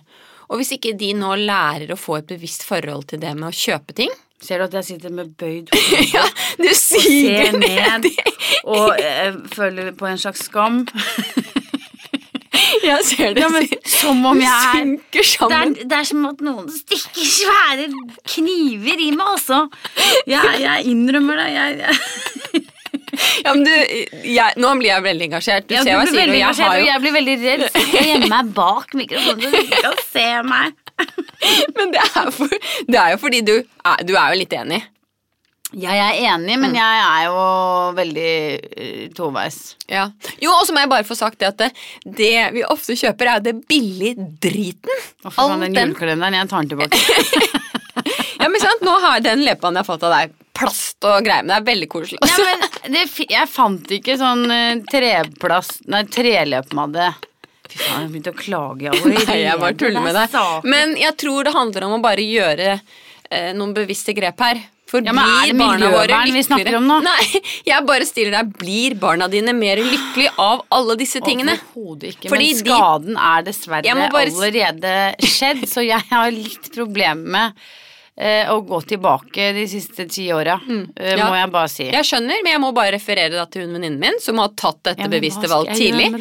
[0.53, 3.57] Og hvis ikke de nå lærer å få et bevisst forhold til det med å
[3.57, 4.12] kjøpe ting
[4.43, 6.27] Ser du at jeg sitter med bøyd hode Ja,
[6.59, 8.09] du og ser ned
[8.77, 10.85] og eh, føler på en slags skam?
[12.83, 13.43] Jeg ser det.
[13.43, 15.75] Ja, men som om jeg er synker det sammen.
[15.77, 17.87] er, det er som at noen stikker svære
[18.33, 19.61] kniver i meg, altså.
[20.27, 21.47] Jeg, jeg innrømmer det.
[21.53, 22.65] Jeg, jeg,
[23.45, 23.73] Ja, men du,
[24.29, 25.69] jeg, nå blir jeg veldig engasjert.
[25.69, 27.67] Du ja, ser hva jeg sier, og jeg har jo jeg blir veldig redd.
[27.97, 30.81] Jeg gjemmer meg bak mikrofonen, så du ikke kan se meg.
[31.77, 32.59] Men det er, for,
[32.89, 34.83] det er jo fordi du er, du er jo litt enig.
[35.73, 37.37] Ja, jeg er enig, men jeg er jo
[37.97, 39.57] veldig uh, toveis.
[39.89, 40.03] Ja.
[40.37, 41.71] Jo, og så må jeg bare få sagt det at det,
[42.05, 44.93] det vi ofte kjøper, er jo det billige driten.
[45.25, 47.59] Å, for faen, den den- julekalenderen, jeg tar den tilbake.
[48.43, 51.18] Ja, men sant, Nå har jeg den leppa jeg har fått av deg, plast og
[51.27, 52.22] greier, men det er veldig koselig.
[52.22, 57.11] Nei, men det, jeg fant ikke sånn uh, treplast Nei, treløpmadde.
[57.72, 60.37] Fy faen, jeg begynte å klage Jeg Nei, jeg bare tuller med deg.
[60.68, 64.61] Men jeg tror det handler om å bare gjøre eh, noen bevisste grep her.
[64.92, 66.98] For Ja, men blir barna våre snakker lykkeligere- om nå?
[67.07, 68.51] Nei, jeg bare stiller deg.
[68.61, 71.55] Blir barna dine mer lykkelige av alle disse tingene?
[71.72, 72.29] Overhodet ikke.
[72.29, 74.92] Fordi men de- skaden er dessverre bare allerede
[75.25, 77.79] skjedd, så jeg har litt problemer med eh,
[78.20, 80.92] å gå tilbake de siste ti åra, eh, Mm.
[81.18, 81.29] Ja.
[81.31, 81.85] må jeg bare si.
[81.90, 84.83] Jeg skjønner, men jeg må bare referere da til hun venninnen min som har tatt
[84.83, 86.12] dette Ja, bevisste valg tidlig.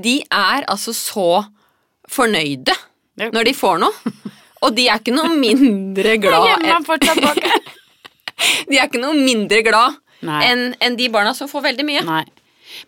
[0.00, 1.44] De er altså så
[2.08, 2.72] fornøyde
[3.18, 3.28] Ja.
[3.30, 3.92] når de får noe.
[4.62, 6.62] Og de er ikke noe mindre glad.
[8.68, 12.02] De er ikke noe mindre glad enn en de barna som får veldig mye.
[12.06, 12.24] Nei.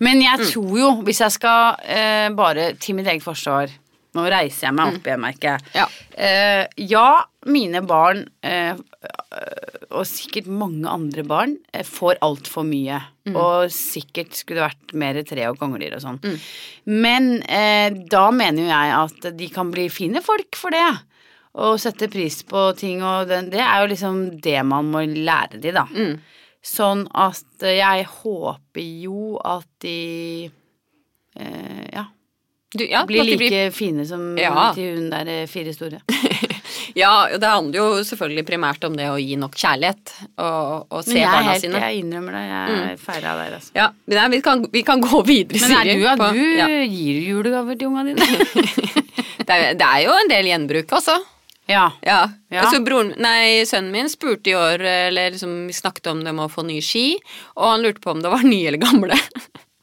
[0.01, 0.23] Men Mm.
[0.23, 3.69] jeg tror jo, hvis jeg skal eh, bare til mitt eget forsvar
[4.15, 5.71] Nå reiser jeg meg opp igjen, merker jeg.
[5.75, 5.87] Ja.
[6.15, 7.09] Eh, ja,
[7.51, 8.79] mine barn eh,
[9.95, 13.01] og sikkert mange andre barn, eh, får altfor mye.
[13.33, 16.21] Og sikkert skulle det vært mer tre og kongler og sånn.
[16.91, 20.87] Men eh, da mener jo jeg at de kan bli fine folk for det.
[21.65, 25.61] Og sette pris på ting, og det, det er jo liksom det man må lære
[25.63, 25.87] de, da.
[25.87, 26.19] Mm.
[26.65, 30.51] Sånn at jeg håper jo at de
[31.39, 32.09] eh, ja,
[32.75, 33.71] Du, ja, blir like blir...
[33.75, 34.73] fine som Ja.
[34.75, 36.03] til hun der eh, fire store.
[36.95, 41.01] Ja, og det handler jo selvfølgelig primært om det å gi nok kjærlighet og, og
[41.03, 41.81] se Men barna helt, sine.
[41.83, 43.73] jeg innrømmer det, jeg er ferdig av der, altså.
[43.75, 45.73] Ja, men nei, vi, kan, vi kan gå videre, Siri.
[45.73, 46.69] Men er det du, at du ja.
[46.85, 48.29] gir julegaver til unga dine?
[49.49, 51.19] det, er, det er jo en del gjenbruk, også.
[51.73, 51.89] ja.
[52.07, 52.21] Ja.
[52.55, 52.69] Ja.
[52.71, 56.47] Så broren, nei, sønnen min spurte i år, eller liksom, vi snakket om det med
[56.47, 57.09] å få nye ski,
[57.59, 59.19] og han lurte på om det var nye eller gamle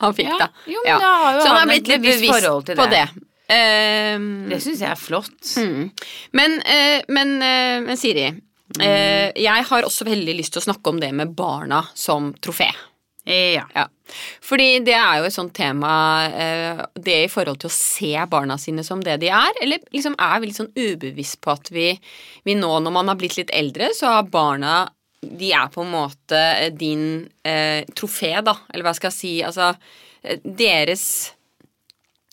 [0.02, 0.38] han fikk, Ja.
[0.46, 0.50] da.
[0.68, 2.78] Jo, men da har jo Så han han har blitt litt bevisst det.
[2.78, 3.04] på det.
[3.12, 3.28] det.
[3.52, 5.42] Ehm, Det syns jeg er flott.
[5.60, 5.90] Mm.
[6.38, 8.30] Men, uh, men, uh, men Siri,
[8.80, 12.70] eh, jeg har også veldig lyst til å snakke om det med barna som trofé.
[13.26, 13.68] Ja.
[13.76, 13.84] Ja.
[14.42, 16.28] Fordi det er jo et sånt tema,
[16.98, 20.42] det i forhold til å se barna sine som det de er, eller liksom er
[20.42, 21.92] litt sånn ubevisst på at vi,
[22.44, 24.90] vi nå når man har blitt litt eldre, så har barna
[25.21, 29.34] de er på en måte eh, din eh, trofé, da, eller hva skal jeg si,
[29.45, 29.71] altså
[30.23, 31.03] eh, deres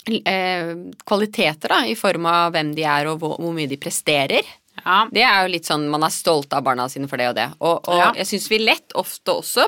[0.09, 0.72] eh,
[1.05, 4.46] kvaliteter, da, i form av hvem de er og hvor, hvor mye de presterer.
[4.85, 5.03] ja.
[5.12, 7.48] Det er jo litt sånn, Man er stolt av barna sine for det og det.
[7.61, 8.12] Og, og Ja.
[8.22, 9.66] jeg syns vi lett ofte også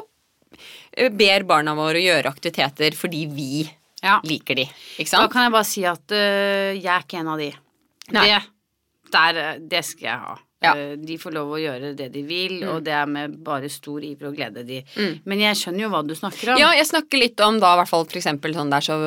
[0.97, 3.65] eh, ber barna våre gjøre aktiviteter fordi vi
[4.03, 4.21] ja.
[4.25, 4.69] liker de.
[4.99, 7.51] Ikke Da kan jeg bare si at øh, jeg er ikke en av de.
[8.17, 8.29] Nei.
[8.31, 10.39] Det, der, det skal jeg ha.
[10.61, 10.75] Ja.
[10.77, 14.05] Eh, De får lov å gjøre det de vil, og det er med bare stor
[14.05, 14.83] iver og glede de.
[14.97, 15.15] Mm.
[15.25, 16.61] Men jeg skjønner jo hva du snakker om.
[16.61, 18.99] Ja, jeg snakker litt om da, i hvert fall for eksempel sånn der så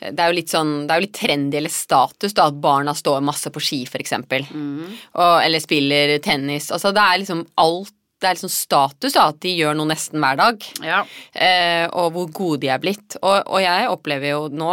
[0.00, 2.94] Det er jo litt sånn Det er jo litt trendy eller status da at barna
[2.96, 4.46] står masse på ski, for eksempel.
[4.48, 4.88] Mm.
[5.18, 6.70] Og, eller spiller tennis.
[6.72, 10.18] Altså det er liksom alt Det er liksom status da, at de gjør noe nesten
[10.18, 10.64] hver dag.
[10.82, 11.04] Ja.
[11.38, 13.14] eh, og hvor gode de er blitt.
[13.22, 14.70] Og, og jeg opplever jo, nå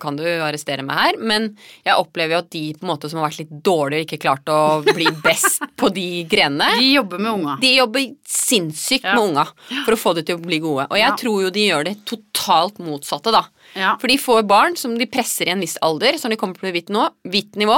[0.00, 1.50] kan du arrestere meg her, men
[1.84, 4.48] jeg opplever jo at de på en måte som har vært litt dårligere, ikke klart
[4.48, 7.58] å bli best på de grenene, De jobber med unga.
[7.60, 9.14] de jobber sinnssykt Ja.
[9.18, 9.44] med unga
[9.84, 10.88] for å få det til å bli gode.
[10.88, 11.16] Og jeg Ja.
[11.20, 13.44] tror jo de gjør det totalt motsatte, da.
[13.76, 13.96] Ja.
[14.00, 16.72] For de får barn som de presser i en viss alder, som de kommer på
[16.72, 17.76] hvitt nivå,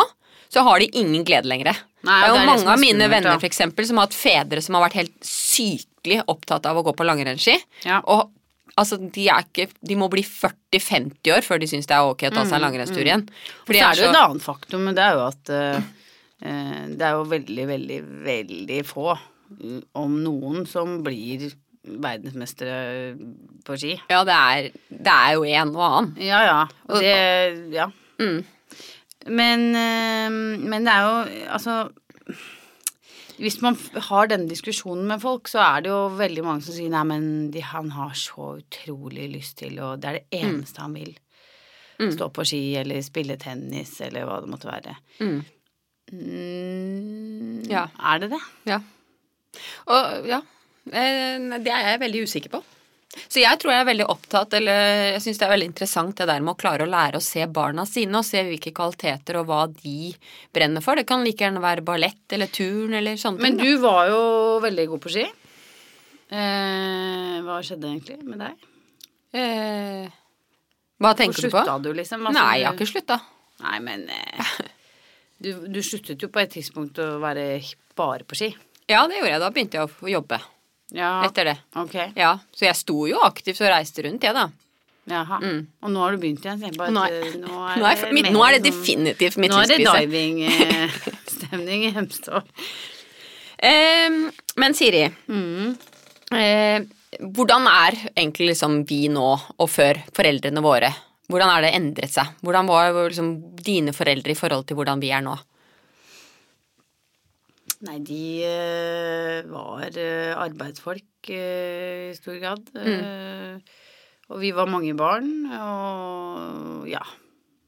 [0.49, 1.75] så har de ingen glede lenger.
[2.07, 3.87] Nei, det er jo det er mange som er av mine skummelt, venner for eksempel,
[3.89, 7.57] som har hatt fedre som har vært helt sykelig opptatt av å gå på langrennsski.
[7.89, 7.99] Ja.
[8.07, 8.29] Og
[8.79, 12.35] altså, de, ikke, de må bli 40-50 år før de syns det er ok å
[12.35, 13.27] ta seg en langrennstur igjen.
[13.65, 15.81] For det så er det jo et annet faktum, men det er jo at øh,
[16.95, 19.17] det er jo veldig, veldig, veldig få,
[19.57, 21.49] mm, om noen, som blir
[21.89, 23.17] verdensmestere
[23.67, 23.97] på ski.
[24.11, 26.15] Ja, det er, det er jo en og annen.
[26.23, 26.61] Ja, ja.
[26.95, 27.91] Det Ja.
[28.19, 28.41] Mm.
[29.27, 30.31] Men, øh,
[30.63, 31.89] men det er jo Altså
[33.39, 33.77] Hvis man
[34.09, 37.27] har denne diskusjonen med folk, så er det jo veldig mange som sier nei, men
[37.55, 41.13] de, han har så utrolig lyst til, og det er det eneste han vil.
[42.01, 42.11] Mm.
[42.17, 44.97] Stå på ski eller spille tennis eller hva det måtte være.
[45.21, 45.39] Mm.
[46.13, 47.87] Mm, Ja.
[47.99, 48.41] Er det det?
[48.67, 48.81] Ja.
[49.87, 50.41] Og ja,
[50.91, 52.63] eh, det er jeg veldig usikker på.
[53.09, 56.27] Så jeg tror jeg er veldig opptatt, eller jeg syns det er veldig interessant det
[56.29, 59.49] der med å klare å lære å se barna sine, og se hvilke kvaliteter og
[59.49, 60.11] hva de
[60.55, 61.01] brenner for.
[61.01, 63.65] Det kan like gjerne være ballett eller turn eller sånne Men ting.
[63.65, 64.21] du var jo
[64.65, 65.25] veldig god på ski.
[66.29, 68.69] Eh, hva skjedde egentlig med deg?
[69.39, 70.13] Eh,
[71.01, 71.63] hva tenker du på?
[71.63, 72.27] Slutta du, liksom?
[72.29, 73.19] Altså, Nei, jeg har ikke slutta.
[73.65, 74.53] Nei, men eh,
[75.45, 77.49] du, du sluttet jo på et tidspunkt å være
[77.99, 78.53] bare på ski.
[78.89, 79.43] Ja, det gjorde jeg.
[79.43, 80.43] Da begynte jeg å jobbe
[80.97, 81.57] Ja, etter det.
[81.77, 82.13] Okay.
[82.17, 84.47] Ja, Så jeg sto jo aktivt og reiste rundt, jeg, da.
[85.09, 85.39] Jaha.
[85.41, 85.67] Mm.
[85.83, 86.77] Og nå har du begynt igjen?
[86.77, 87.49] bare, Nå er- nå
[87.79, 90.11] Nå er, det mitt, nå er det definitivt mitt Nå er det livskrise.
[90.11, 92.43] divingstemning i Hemsedal.
[93.59, 95.77] Eh, men Siri, Mm.
[96.33, 96.81] eh,
[97.21, 100.93] hvordan er egentlig liksom vi nå og før foreldrene våre?
[101.29, 102.27] Hvordan er det endret seg?
[102.43, 105.37] Hvordan var liksom dine foreldre i forhold til hvordan vi er nå?
[107.87, 112.73] Nei, de eh, var eh, arbeidsfolk eh, i stor grad.
[112.75, 113.61] Mm.
[114.29, 117.05] og vi var mange barn, og ja,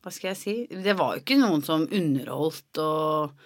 [0.02, 0.54] hva skal jeg si?
[0.70, 3.38] Det var jo ikke noen som underholdt og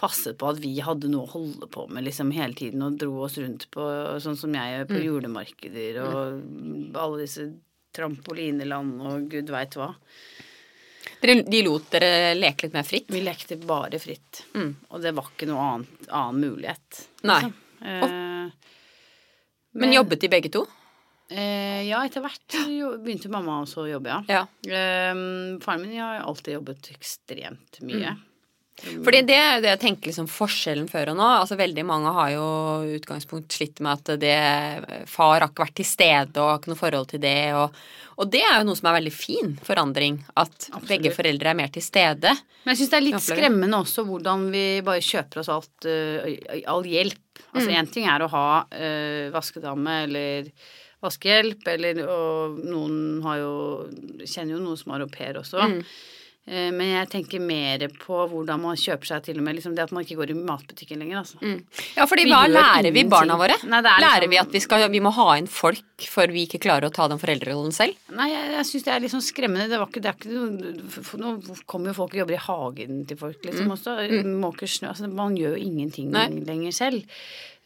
[0.00, 3.20] passet på at vi hadde noe å holde på med liksom hele tiden og dro
[3.28, 3.84] oss rundt på
[4.22, 7.46] sånn som jeg gjør på julemarkeder og alle disse
[7.94, 9.92] trampolineland og gud veit hva.
[11.24, 13.08] De lot dere leke litt mer fritt?
[13.12, 14.42] Vi lekte bare fritt.
[14.54, 14.70] Mm.
[14.90, 17.04] Og det var ikke noe annet, annen mulighet.
[17.24, 17.40] Nei.
[17.42, 17.54] liksom.
[17.84, 18.50] Eh,
[19.80, 20.66] Men jobbet de begge to?
[21.30, 24.20] eh, ja, etter hvert jo, begynte mamma også å jobbe, ja.
[24.28, 24.42] Ja.
[24.68, 25.14] Eh,
[25.64, 28.14] faren min har alltid jobbet ekstremt mye.
[28.82, 31.26] Fordi det er det jeg tenker liksom forskjellen før og nå.
[31.40, 32.46] Altså Veldig mange har jo
[32.96, 34.38] utgangspunkt slitt med at det,
[35.10, 37.36] far har ikke vært til stede og har ikke noe forhold til det.
[37.54, 37.76] Og,
[38.18, 40.18] og det er jo noe som er veldig fin forandring.
[40.34, 40.88] At Absolutt.
[40.90, 42.34] begge foreldre er mer til stede.
[42.64, 46.64] Men jeg syns det er litt skremmende også hvordan vi bare kjøper oss alt, eh,
[46.70, 47.20] all hjelp.
[47.54, 47.92] Altså Mm.
[47.92, 50.50] ting er å ha uh, vaskedame eller
[51.04, 53.54] vaskehjelp, eller og noen har jo
[54.24, 55.60] Kjenner jo noen som har au pair også.
[55.60, 55.82] Mm.
[56.46, 59.86] Eh, men jeg tenker mer på hvordan man kjøper seg til og med liksom det
[59.86, 61.38] at man ikke går i matbutikken lenger, altså.
[61.96, 63.56] Ja, fordi Vi hva lærer vi barna våre?
[63.64, 66.44] Nei, er lærer liksom- vi at vi, skal, vi må ha inn folk for vi
[66.46, 67.96] ikke klarer å ta den foreldrerollen selv?
[68.12, 69.70] Nei, jeg, jeg syns det er litt sånn skremmende.
[69.70, 73.04] Det, var ikke, det er ikke noe Nå kommer jo folk og jobber i hagen
[73.08, 73.96] til folk, liksom også.
[74.44, 74.90] Måker snø.
[74.92, 76.28] Altså, man gjør jo ingenting Nei.
[76.44, 77.08] lenger selv.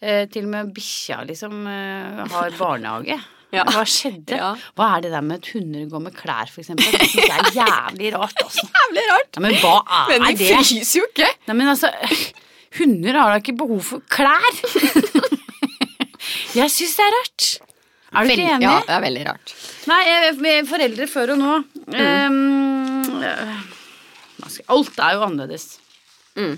[0.00, 3.18] Eh, til og med bikkja liksom eh, har barnehage.
[3.54, 3.62] Ja.
[3.64, 4.36] Hva skjedde?
[4.36, 4.50] Ja.
[4.76, 6.84] Hva er det der med at hunder går med klær, for eksempel?
[6.92, 8.64] Det synes jeg er jævlig rart, altså.
[8.74, 9.30] Jævlig rart.
[9.38, 10.50] Ja, men hva er Men de det?
[10.58, 11.30] fryser jo ikke.
[11.48, 11.88] Nei, men altså
[12.78, 14.58] Hunder har da ikke behov for klær?
[16.58, 17.46] jeg syns det er rart.
[18.12, 18.64] Er du ikke enig?
[18.68, 19.54] Ja, det er veldig rart.
[19.88, 21.54] Nei, jeg- foreldre før og nå
[21.88, 21.96] mm.
[22.28, 23.24] um,
[24.76, 25.66] Alt er jo annerledes.
[26.36, 26.54] Mm.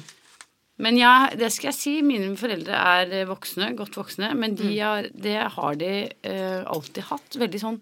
[0.80, 1.92] Men ja, det skal jeg si.
[2.06, 4.30] Mine foreldre er voksne, godt voksne.
[4.38, 4.78] Men de Mm.
[4.80, 5.90] har, det har de
[6.24, 7.36] uh, alltid hatt.
[7.42, 7.78] Veldig sånn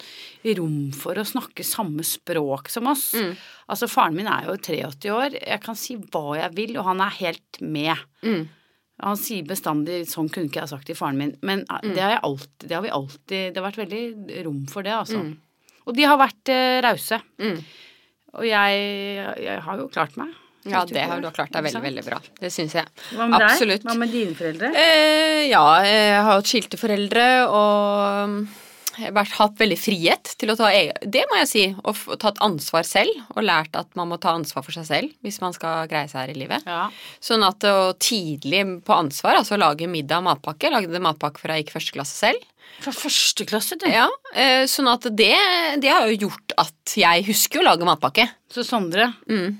[0.58, 3.12] rom for å snakke samme språk som oss.
[3.14, 3.36] Mm.
[3.70, 5.38] Altså, faren min er jo 83 år.
[5.38, 7.96] Jeg kan si hva jeg vil, og han er helt med.
[8.26, 8.48] Mm.
[9.00, 11.94] Han sier bestandig 'sånn kunne ikke jeg sagt til faren min', men eh, Mm.
[11.94, 14.90] det, har jeg alltid, det har vi alltid Det har vært veldig rom for det,
[14.92, 15.22] altså.
[15.22, 15.36] Mm.
[15.86, 17.22] Og de har vært uh, rause.
[17.38, 17.62] Mm.
[18.34, 20.34] Og jeg, jeg har jo klart meg.
[20.70, 22.20] Ja, det har du klart deg veldig, veldig bra.
[22.40, 22.86] Det syns jeg.
[23.14, 23.82] Hva med Absolutt.
[23.82, 23.90] deg?
[23.90, 24.72] Hva med dine foreldre?
[24.76, 28.48] Eh, ja, jeg har hatt skilte foreldre og
[28.98, 31.64] har vært, hatt veldig frihet til å ta egen Det må jeg si.
[31.86, 33.14] Og tatt ansvar selv.
[33.36, 36.24] Og lært at man må ta ansvar for seg selv hvis man skal greie seg
[36.24, 36.66] her i livet.
[36.66, 36.88] Ja.
[37.22, 40.72] Sånn at å tidlig på ansvar, altså lage middag og matpakke.
[40.74, 42.48] Lagde matpakke fra jeg gikk første klasse selv.
[42.82, 43.86] Fra første klasse, du.
[43.90, 45.32] Ja, eh, Sånn at det,
[45.82, 48.28] det har jo gjort at jeg husker å lage matpakke.
[48.52, 49.56] Så Sondre Mm.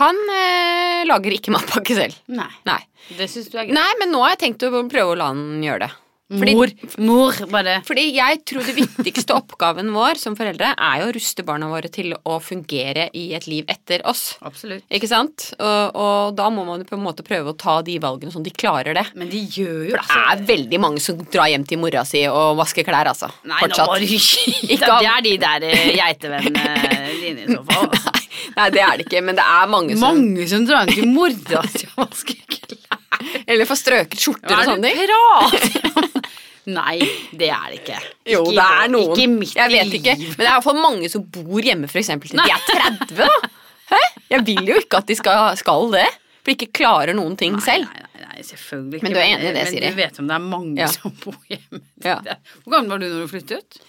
[0.00, 2.16] Han eh, lager ikke matpakke selv.
[2.28, 2.50] Nei.
[2.68, 2.80] Nei.
[3.16, 3.76] Det syns du er greit.
[3.76, 5.92] Nei, men nå har jeg tenkt å prøve å la han gjøre det.
[6.26, 6.70] Fordi, Mor.
[7.06, 7.76] Mor, bare.
[7.86, 11.86] fordi jeg tror det viktigste oppgaven vår som foreldre er jo å ruste barna våre
[11.94, 14.32] til å fungere i et liv etter oss.
[14.42, 14.82] Absolutt.
[14.90, 15.52] Ikke sant?
[15.60, 18.50] Og, og da må man på en måte prøve å ta de valgene sånn de
[18.50, 19.06] klarer det.
[19.14, 22.24] Men de gjør jo For det er veldig mange som drar hjem til mora si
[22.26, 23.30] og vasker klær, altså.
[23.46, 23.86] Nei, Fortsatt.
[23.86, 24.10] nå må du
[24.74, 27.86] ikke Det er de der eh, geitevennene dine i så fall.
[27.86, 28.10] altså.
[28.16, 28.25] Nei,
[28.74, 31.62] det er det ikke, men det er mange som Mange som drar hjem til mora
[31.72, 33.00] si og vasker klær.
[33.46, 35.06] Eller får strøket skjorter Hva og er sånne det ting.
[35.06, 36.22] du prater om?
[36.66, 36.96] Nei,
[37.38, 37.96] det er det ikke.
[38.26, 39.12] Ikke jo, det er noen.
[39.14, 40.14] Ikke midt jeg vet ikke.
[40.18, 43.50] Men det er iallfall mange som bor hjemme eksempel til de er 30, da.
[43.92, 44.00] Hæ?
[44.34, 46.06] Jeg vil jo ikke at de skal, skal det.
[46.42, 47.86] For de ikke klarer noen ting selv.
[47.86, 49.06] Nei, nei, nei, selvfølgelig ikke.
[49.06, 50.90] Men du er enig i det, men du vet om det er mange Ja.
[50.90, 51.80] som bor hjemme.
[52.04, 52.18] Ja.
[52.64, 53.62] Hvor gammel var du når du flyttet?
[53.62, 53.80] ut?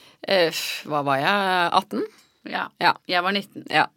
[0.54, 1.68] f- hva var jeg?
[1.82, 2.06] 18?
[2.54, 2.64] Ja.
[2.82, 2.94] Ja.
[3.10, 3.66] Jeg var 19.
[3.74, 3.88] ja.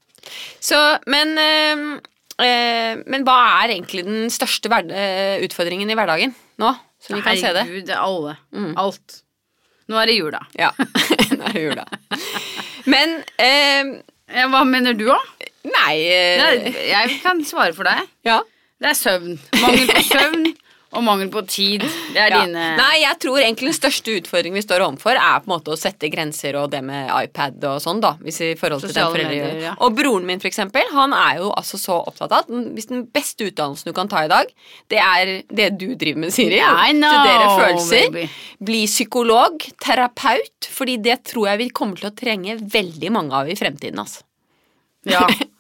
[0.61, 0.79] Så,
[1.11, 6.75] men øh, Men hva er egentlig den største eh, utfordringen i hverdagen nå?
[7.01, 7.65] Så vi kan se det.
[7.65, 8.37] Herregud, det er alle.
[8.53, 8.73] Mm.
[8.81, 9.21] Alt.
[9.89, 10.41] Nå er det jula.
[10.59, 10.69] Ja.
[11.39, 11.87] Nå er det jula.
[12.87, 13.99] Men øh,
[14.31, 15.17] Ja, hva mener du, da?
[15.67, 18.05] Nei eh, Jeg kan svare for deg.
[18.25, 18.37] Ja.
[18.81, 19.35] Det er søvn.
[19.61, 20.47] Mangel på søvn
[20.93, 21.81] og mangel på tid.
[22.13, 22.41] Det er Ja.
[22.45, 25.71] dine Nei, jeg tror egentlig den største utfordringen vi står overfor, er på en måte
[25.71, 28.15] å sette grenser og det med iPad og sånn, da.
[28.21, 29.75] Hvis i forhold til Sosiale den foreldre medier, ja.
[29.79, 33.05] Og broren min, for eksempel, han er jo altså så opptatt av at hvis den
[33.07, 34.47] beste utdannelsen du kan ta i dag,
[34.89, 36.59] det er det du driver med, Siri.
[36.59, 38.11] I know, Studere følelser.
[38.13, 38.29] baby.
[38.61, 43.49] Bli psykolog, terapeut, fordi det tror jeg vi kommer til å trenge veldig mange av
[43.49, 44.23] i fremtiden, altså.
[45.07, 45.27] Ja.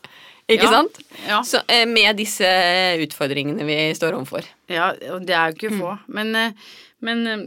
[0.50, 0.70] Ikke Ja.
[0.70, 0.98] sant?
[1.28, 1.40] Ja.
[1.46, 2.48] Så, eh, med disse
[3.04, 4.44] utfordringene vi står overfor.
[4.68, 5.80] ja, og det er jo ikke Mm.
[5.80, 5.98] få.
[6.08, 6.52] Men, eh,
[7.00, 7.46] men eh,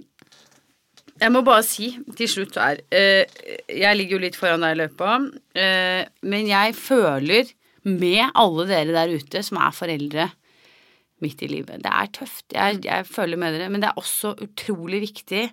[1.22, 5.32] jeg må bare si til slutt her Jeg ligger jo litt foran deg i løypa,
[6.24, 7.52] men jeg føler
[7.86, 10.32] med alle dere der ute som er foreldre
[11.22, 11.82] midt i livet.
[11.84, 12.44] Det er tøft.
[12.54, 15.50] Jeg, jeg føler med dere, men det er også utrolig viktig.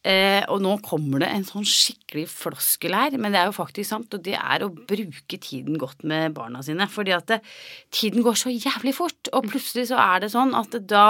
[0.00, 3.90] Eh, og nå kommer det en sånn skikkelig floskel her, men det er jo faktisk
[3.90, 6.86] sant, og det er å bruke tiden godt med barna sine.
[6.88, 7.40] Fordi at det,
[7.92, 11.06] tiden går så jævlig fort, og plutselig så er det sånn at da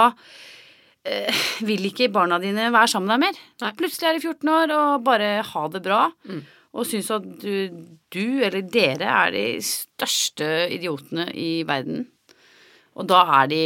[1.07, 3.43] eh, vil ikke barna dine være sammen med deg mer.
[3.63, 3.75] Nei.
[3.79, 6.01] Plutselig er de 14 år og bare ha det bra.
[6.71, 12.05] Og syns at du, du eller dere er de største idiotene i verden.
[12.99, 13.63] Og da er de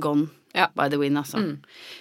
[0.00, 0.66] gone Ja.
[0.74, 1.38] by the wind, altså.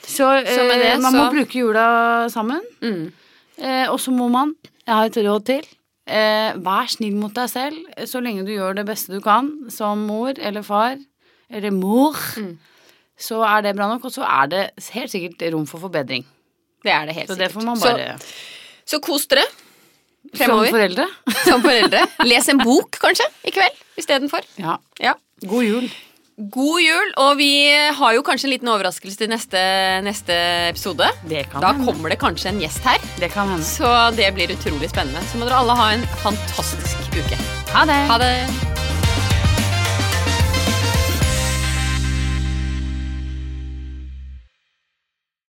[0.01, 2.61] Så, Så med eh, det man så- må bruke jula sammen.
[2.81, 3.11] Mm.
[3.57, 5.61] Eh, og så må man, jeg har et råd til,
[6.07, 7.75] eh, vær snill mot deg selv
[8.05, 10.95] så lenge du gjør det beste du kan som mor eller far
[11.49, 12.57] eller mor, Mm.
[13.19, 14.05] så er det bra nok.
[14.05, 16.25] Og så er det helt sikkert rom for forbedring.
[16.83, 17.47] Det er det helt Så sikkert.
[17.47, 18.25] det får man bare så,
[18.85, 19.43] så kos dere
[20.35, 21.05] Som foreldre.
[21.45, 22.05] som foreldre.
[22.25, 24.41] Les en bok, kanskje, i kveld istedenfor.
[24.59, 24.77] Ja.
[24.99, 25.13] Ja.
[25.47, 25.89] God jul.
[26.37, 27.49] God jul, og vi
[27.97, 29.57] har jo kanskje en liten overraskelse til neste,
[30.05, 30.35] neste
[30.69, 31.09] episode.
[31.25, 33.65] Det kan Da kommer det kanskje en gjest her, Det kan hende.
[33.65, 35.25] så det blir utrolig spennende.
[35.31, 37.41] Så må dere alle ha en fantastisk uke.
[37.73, 38.01] Ha det.
[38.13, 38.76] Ha det!